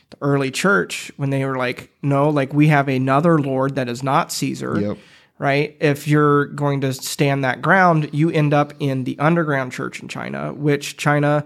[0.09, 4.01] the early church, when they were like, no, like we have another Lord that is
[4.01, 4.97] not Caesar, Yep.
[5.37, 5.77] right?
[5.79, 10.07] If you're going to stand that ground, you end up in the underground church in
[10.07, 11.45] China, which China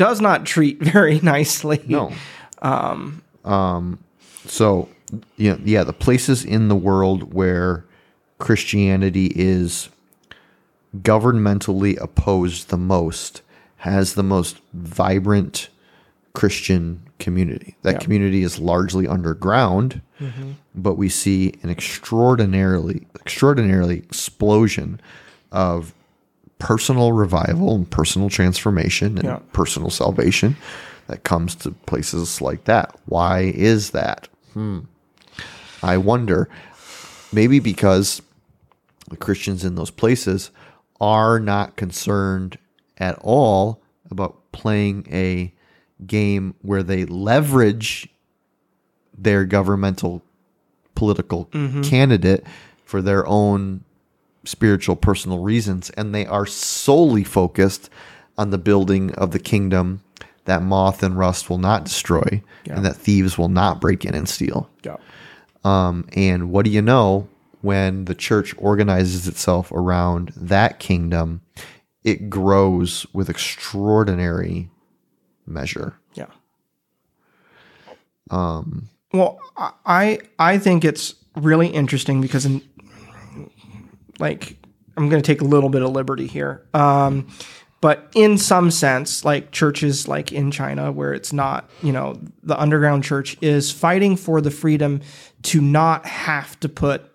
[0.00, 1.82] does not treat very nicely.
[1.86, 2.10] No.
[2.62, 3.98] Um,
[4.46, 4.88] so,
[5.36, 7.84] yeah, yeah, the places in the world where
[8.38, 9.90] Christianity is
[10.96, 13.42] governmentally opposed the most
[13.76, 15.68] has the most vibrant
[16.32, 17.76] Christian community.
[17.82, 20.00] That community is largely underground,
[20.74, 24.98] but we see an extraordinarily, extraordinarily explosion
[25.52, 25.92] of
[26.60, 29.38] personal revival and personal transformation and Yeah.
[29.52, 30.56] personal salvation
[31.08, 32.94] that comes to places like that.
[33.06, 34.28] Why is that?
[34.54, 34.80] Hmm.
[35.82, 36.48] I wonder.
[37.32, 38.20] maybe because
[39.08, 40.50] the Christians in those places
[41.00, 42.58] are not concerned
[42.98, 43.80] at all
[44.10, 45.52] about playing a
[46.04, 48.08] game where they leverage
[49.16, 50.22] their governmental
[50.96, 51.44] political
[51.84, 52.44] candidate
[52.84, 53.84] for their own
[54.44, 57.90] spiritual personal reasons and they are solely focused
[58.38, 60.02] on the building of the kingdom
[60.46, 64.28] that moth and rust will not destroy and that thieves will not break in and
[64.28, 64.96] steal Yeah.
[65.64, 67.28] um, and what do you know?
[67.62, 71.42] When the church organizes itself around that kingdom,
[72.04, 74.70] it grows with extraordinary
[75.46, 75.94] measure.
[76.14, 76.28] Yeah.
[78.30, 82.62] Um, well, I- I I think it's really interesting because in
[84.20, 84.56] like
[84.96, 86.66] I'm going to take a little bit of liberty here.
[86.74, 87.28] Um,
[87.80, 92.60] but in some sense, like churches like in China, where it's not, you know, the
[92.60, 95.00] underground church is fighting for the freedom
[95.44, 97.10] to not have to put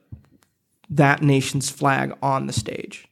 [0.89, 3.07] that nation's flag on the stage.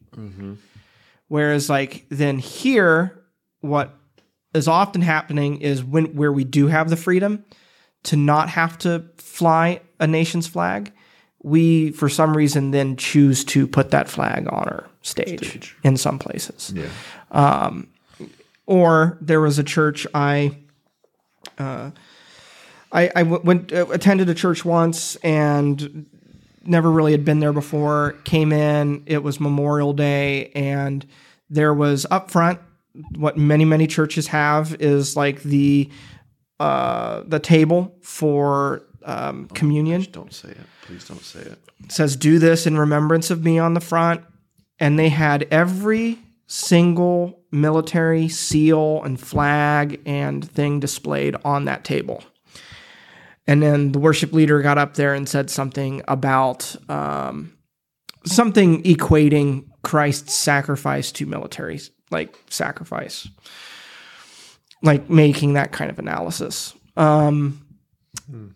[1.27, 3.23] Whereas, like, then here,
[3.61, 3.95] what
[4.53, 7.43] is often happening is when where we do have the freedom
[8.03, 10.91] to not have to fly a nation's flag,
[11.43, 16.17] we for some reason then choose to put that flag on our stage, in some
[16.17, 16.73] places.
[16.75, 17.81] Yeah.
[18.65, 20.57] Or there was a church I.
[21.57, 21.91] Uh,
[22.91, 26.05] I, I w- went uh, attended a church once and
[26.63, 28.15] never really had been there before.
[28.23, 31.05] Came in, it was Memorial Day, and
[31.49, 32.59] there was up front
[33.15, 35.89] what many many churches have is like the
[36.59, 40.05] uh, the table for um, communion.
[40.11, 40.57] Don't say it.
[40.85, 41.59] Please don't say it.
[41.83, 44.21] It says do this in remembrance of me on the front.
[44.79, 52.23] And they had every single military seal and flag and thing displayed on that table.
[53.47, 57.53] And then the worship leader got up there and said something about um,
[58.25, 61.77] something equating christ's sacrifice to military
[62.09, 63.27] like sacrifice
[64.81, 66.73] like making that kind of analysis.
[66.95, 67.65] Um,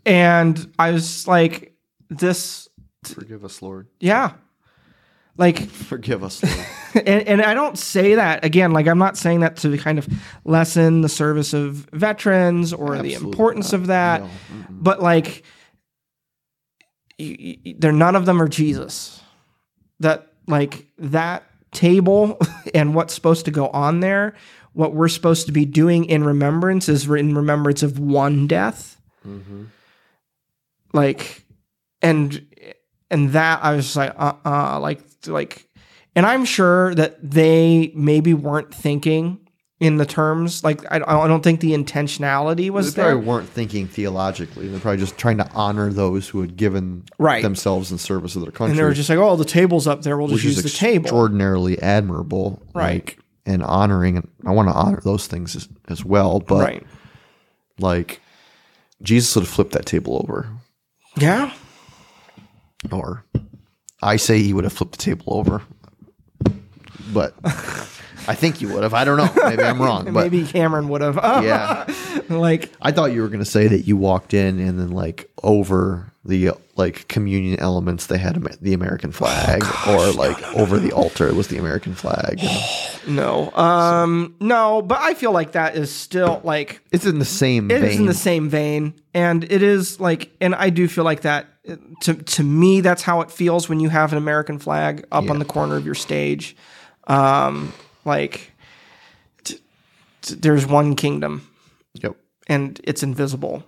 [0.06, 1.77] and i was like
[2.10, 2.68] this
[3.04, 3.88] Forgive us, Lord.
[4.00, 4.34] yeah.
[5.38, 6.68] Like, Forgive us, Lord.
[7.08, 10.08] and, and I don't say that again, like, I'm not saying that to kind of
[10.46, 13.82] lessen the service of veterans or the importance not.
[13.82, 14.30] of that, No.
[14.72, 15.44] but like,
[17.20, 19.22] you, you, they're none of them are Jesus.
[20.00, 22.40] That, like, that table
[22.74, 24.34] and what's supposed to go on there,
[24.74, 29.00] what we're supposed to be doing in remembrance is in remembrance of one death.
[29.28, 29.66] Mm-hmm.
[30.94, 31.44] Like,
[32.02, 32.46] and
[33.10, 35.68] and that I was just like, uh, uh like, like,
[36.16, 39.40] and I'm sure that they maybe weren't thinking
[39.80, 43.12] in the terms like I, I don't think the intentionality was They there.
[43.12, 44.68] probably weren't thinking theologically.
[44.68, 47.44] They're probably just trying to honor those who had given Right.
[47.44, 48.72] themselves in service of their country.
[48.72, 50.18] and they were just like, oh, the table's up there.
[50.18, 51.06] We'll just which use the table.
[51.06, 53.06] extraordinarily admirable, Right.
[53.06, 56.40] Like, and honoring, and I want to honor those things as, as well.
[56.40, 56.84] But Right.
[57.80, 58.20] like,
[59.04, 60.50] Jesus would have flipped that table over,
[61.18, 61.54] Yeah.
[62.92, 63.24] Or
[64.02, 65.62] I say he would have flipped the table over.
[67.14, 67.34] But
[68.28, 68.94] I think you would have.
[68.94, 69.30] I don't know.
[69.50, 70.06] Maybe I'm wrong.
[70.14, 71.16] But Maybe Cameron would have.
[71.44, 71.88] yeah,
[72.30, 75.30] like, I thought you were going to say that you walked in and then like
[75.44, 81.28] over the like communion elements they had the American flag, or like over the altar
[81.28, 82.40] it was the American flag.
[83.08, 83.50] No.
[83.52, 87.80] Um, no, but I feel like that is still like it's in the same It
[87.82, 87.90] vein.
[87.92, 91.48] is in the same vein, and it is like, and I do feel like that.
[92.02, 95.40] To to me, that's how it feels when you have an American flag up on
[95.40, 96.56] the corner of your stage.
[97.08, 97.74] Um,
[98.06, 98.52] like,
[99.44, 99.60] t-
[100.22, 101.46] t- there's one kingdom,
[101.94, 102.16] yep.
[102.48, 103.64] And it's invisible.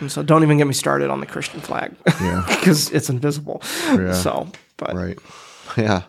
[0.00, 2.44] And so, don't even get me started on the Christian flag, Yeah.
[2.48, 3.62] because it's invisible.
[3.86, 4.12] Yeah.
[4.14, 5.18] So, but Right.
[5.76, 6.02] Yeah.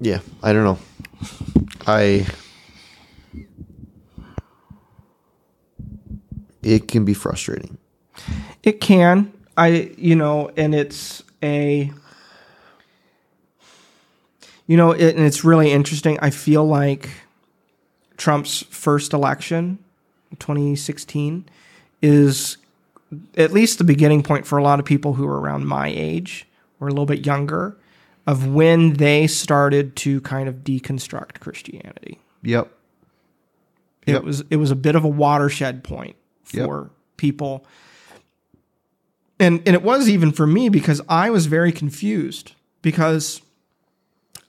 [0.00, 0.78] Yeah, I don't know.
[1.86, 2.26] I.
[6.62, 7.78] It can be frustrating.
[8.62, 9.32] It can.
[9.58, 11.90] I, you know, and it's a,
[14.66, 16.18] you know, it, and it's really interesting.
[16.20, 17.10] I feel like
[18.16, 19.78] Trump's first election,
[20.38, 21.46] 2016,
[22.02, 22.56] is
[23.36, 26.46] at least the beginning point for a lot of people who are around my age
[26.80, 27.76] or a little bit younger
[28.26, 32.18] of when they started to kind of deconstruct Christianity.
[32.42, 32.70] Yep.
[34.06, 34.22] It Yep.
[34.24, 36.16] was it was a bit of a watershed point
[36.52, 36.64] Yep.
[36.66, 37.66] for people.
[39.40, 43.40] And and it was even for me because I was very confused because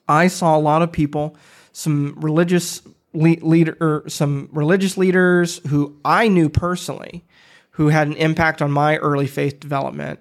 [0.07, 1.37] I saw a lot of people
[1.71, 2.81] some religious
[3.13, 7.23] le- leader, or some religious leaders who I knew personally,
[7.71, 10.19] who had an impact on my early faith development,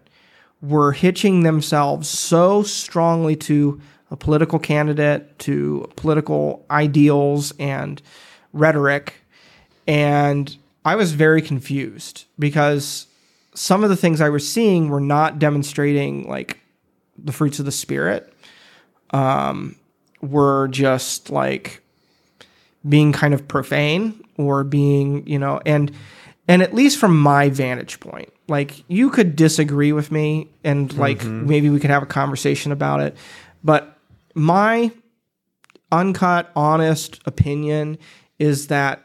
[0.61, 8.01] were hitching themselves so strongly to a political candidate, to political ideals and
[8.53, 9.15] rhetoric,
[9.87, 13.08] and I was very confused because
[13.59, 16.61] some of the things I was seeing were not demonstrating like
[17.17, 18.33] the fruits of the spirit.
[19.11, 19.77] Um,
[20.21, 21.83] were just like
[22.89, 25.93] being kind of profane or being, you know, and
[26.47, 31.25] and at least from my vantage point, like you could disagree with me and like
[31.25, 33.17] maybe we could have a conversation about it,
[33.63, 33.99] but
[34.35, 34.91] my
[35.91, 37.99] uncut, honest opinion
[38.39, 39.03] is that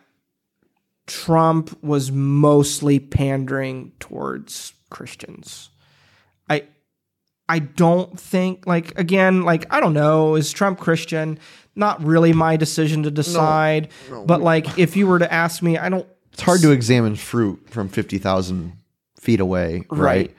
[1.14, 5.70] Trump was mostly pandering towards Christians.
[6.50, 6.64] I
[7.48, 11.38] I don't think like again like I don't know is Trump Christian?
[11.76, 13.90] Not really my decision to decide.
[14.26, 17.70] but like if you were to ask me, I don't It's hard to examine fruit
[17.70, 18.74] from 50,000
[19.20, 20.00] feet away, right?
[20.00, 20.36] Right.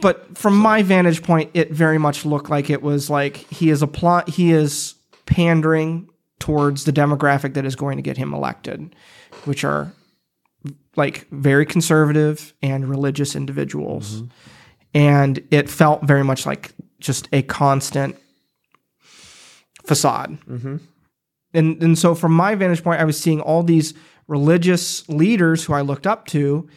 [0.00, 3.82] but from my vantage point, it very much looked like it was like he is
[3.82, 4.94] apply he is
[5.26, 6.08] pandering
[6.40, 8.94] towards the demographic that is going to get him elected,
[9.44, 9.92] which are
[10.96, 14.22] like very conservative and religious individuals.
[14.94, 18.16] And it felt very much like just a constant
[19.84, 20.38] facade.
[21.52, 23.94] And and so from my vantage point, I was seeing all these
[24.26, 26.68] religious leaders who I looked up to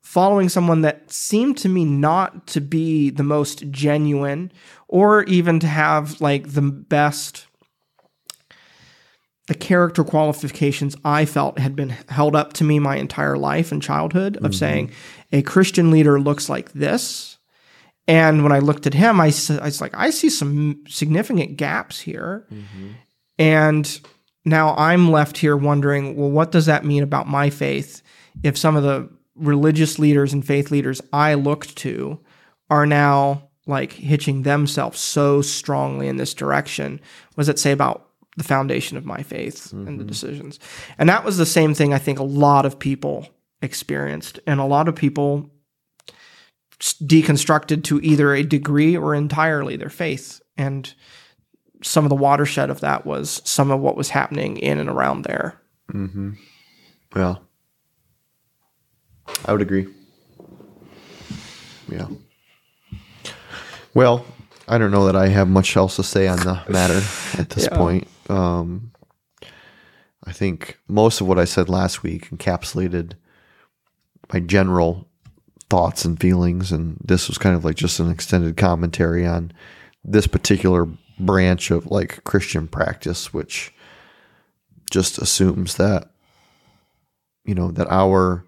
[0.00, 4.50] following someone that seemed to me not to be the most genuine
[4.88, 7.46] or even to have like the best
[9.48, 13.82] the character qualifications I felt had been held up to me my entire life and
[13.82, 14.52] childhood of mm-hmm.
[14.52, 14.90] saying
[15.32, 17.38] a Christian leader looks like this.
[18.06, 21.98] And when I looked at him, I, I was like, I see some significant gaps
[21.98, 22.46] here.
[22.52, 22.88] Mm-hmm.
[23.38, 24.00] And
[24.44, 28.02] now I'm left here wondering, well, what does that mean about my faith
[28.42, 32.20] if some of the religious leaders and faith leaders I looked to
[32.68, 37.00] are now like hitching themselves so strongly in this direction?
[37.34, 38.07] What does it say about
[38.38, 40.06] the foundation of my faith and the mm-hmm.
[40.06, 40.58] decisions?
[40.96, 43.28] And that was the same thing I think a lot of people
[43.60, 44.40] experienced.
[44.46, 45.50] And a lot of people
[46.80, 50.40] deconstructed to either a degree or entirely their faith.
[50.56, 50.92] And
[51.82, 55.22] some of the watershed of that was some of what was happening in and around
[55.22, 55.60] there.
[55.92, 56.32] Mm-hmm.
[57.16, 57.36] Yeah.
[59.44, 59.86] I would agree.
[61.88, 62.08] Yeah.
[63.94, 64.24] Well,
[64.68, 67.00] I don't know that I have much else to say on the matter
[67.40, 67.76] at this Yeah.
[67.76, 68.08] point.
[68.28, 68.92] Um,
[70.24, 73.12] I think most of what I said last week encapsulated
[74.32, 75.08] my general
[75.70, 79.52] thoughts and feelings, and this was kind of like just an extended commentary on
[80.04, 80.86] this particular
[81.18, 83.72] branch of like Christian practice, which
[84.90, 86.10] just assumes that
[87.44, 88.44] you know that our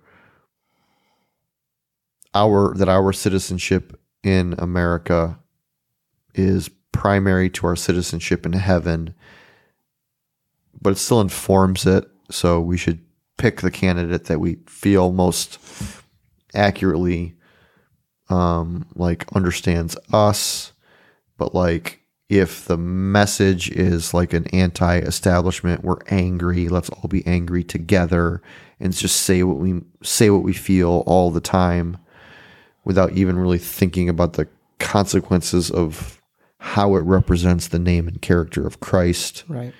[2.34, 5.38] our that our citizenship in America
[6.34, 9.14] is primary to our citizenship in heaven,
[10.80, 12.04] but it still informs it.
[12.30, 13.00] So we should
[13.38, 15.58] pick the candidate that we feel most
[16.54, 17.34] accurately,
[18.28, 20.72] um, like understands us.
[21.38, 26.68] But like, if the message is like an anti-establishment, we're angry.
[26.68, 28.40] Let's all be angry together
[28.78, 31.98] and just say what we say what we feel all the time
[32.84, 34.46] without even really thinking about the
[34.78, 36.20] consequences of
[36.58, 39.74] how it represents the name and character of Christ, Right.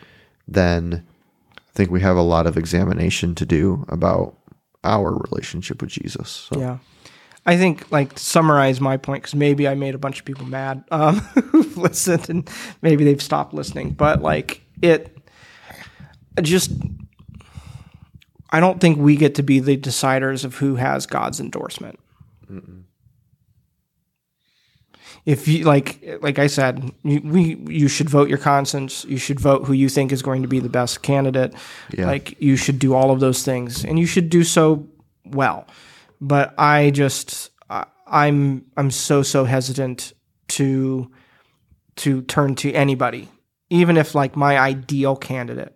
[0.50, 1.06] Then
[1.56, 4.36] I think we have a lot of examination to do about
[4.84, 6.48] our relationship with Jesus.
[6.52, 6.78] So, Yeah.
[7.46, 10.44] I think, like, to summarize my point, because maybe I made a bunch of people
[10.44, 12.50] mad um, who've listened and
[12.82, 15.16] maybe they've stopped listening, but like, it
[16.42, 16.70] just,
[18.50, 21.98] I don't think we get to be the deciders of who has God's endorsement.
[25.26, 29.04] If you like, like I said, you, we you should vote your conscience.
[29.04, 31.54] You should vote who you think is going to be the best candidate.
[31.96, 32.06] Yeah.
[32.06, 34.88] Like you should do all of those things, and you should do so
[35.26, 35.66] well.
[36.20, 40.14] But I just, I, I'm I'm so so hesitant
[40.48, 41.10] to
[41.96, 43.28] to turn to anybody,
[43.68, 45.74] even if like my ideal candidate,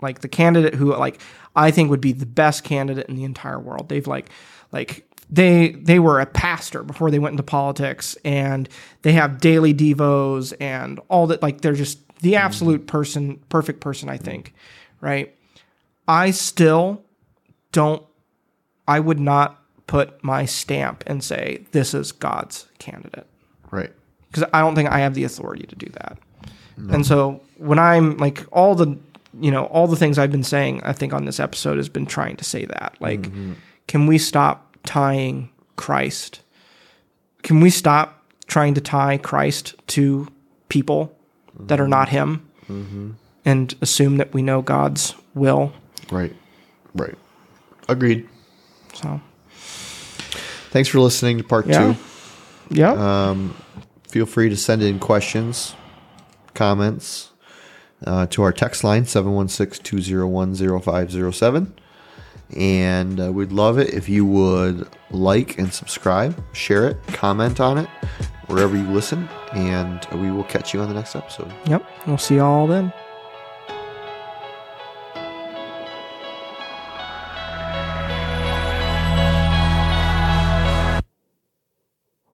[0.00, 1.20] like the candidate who like
[1.56, 3.88] I think would be the best candidate in the entire world.
[3.88, 4.30] They've like
[4.70, 8.68] like they they were a pastor before they went into politics and
[9.02, 12.44] they have daily devos and all that like they're just the mm-hmm.
[12.44, 14.54] absolute person perfect person I think,
[15.00, 15.34] right?
[16.06, 17.02] I still
[17.72, 18.02] don't
[18.86, 23.26] I would not put my stamp and say this is God's candidate
[23.70, 23.90] right.
[24.30, 26.18] because I don't think I have the authority to do that.
[26.90, 28.96] And so when I'm like all the
[29.40, 32.06] you know, all the things I've been saying, I think on this episode has been
[32.06, 32.96] trying to say that.
[33.00, 33.54] Like, mm-hmm.
[33.86, 36.40] can we stop tying Christ?
[37.42, 40.26] Can we stop trying to tie Christ to
[40.70, 41.14] people
[41.60, 42.48] that are not Him
[43.44, 45.72] and assume that we know God's will?
[46.10, 46.34] Right.
[46.94, 47.14] Right.
[47.86, 48.26] Agreed.
[48.94, 49.20] So,
[50.70, 51.94] Thanks for listening to part yeah.
[51.94, 51.98] two.
[52.70, 53.34] Yeah.
[54.08, 55.74] Feel free to send in questions,
[56.54, 57.30] comments
[58.06, 61.74] uh, to our text line, 716 201 0507.
[62.56, 67.78] And uh, we'd love it if you would like and subscribe, share it, comment on
[67.78, 67.88] it,
[68.46, 69.28] wherever you listen.
[69.52, 71.52] And we will catch you on the next episode.
[71.66, 71.84] yep.
[72.06, 72.92] We'll see y'all then.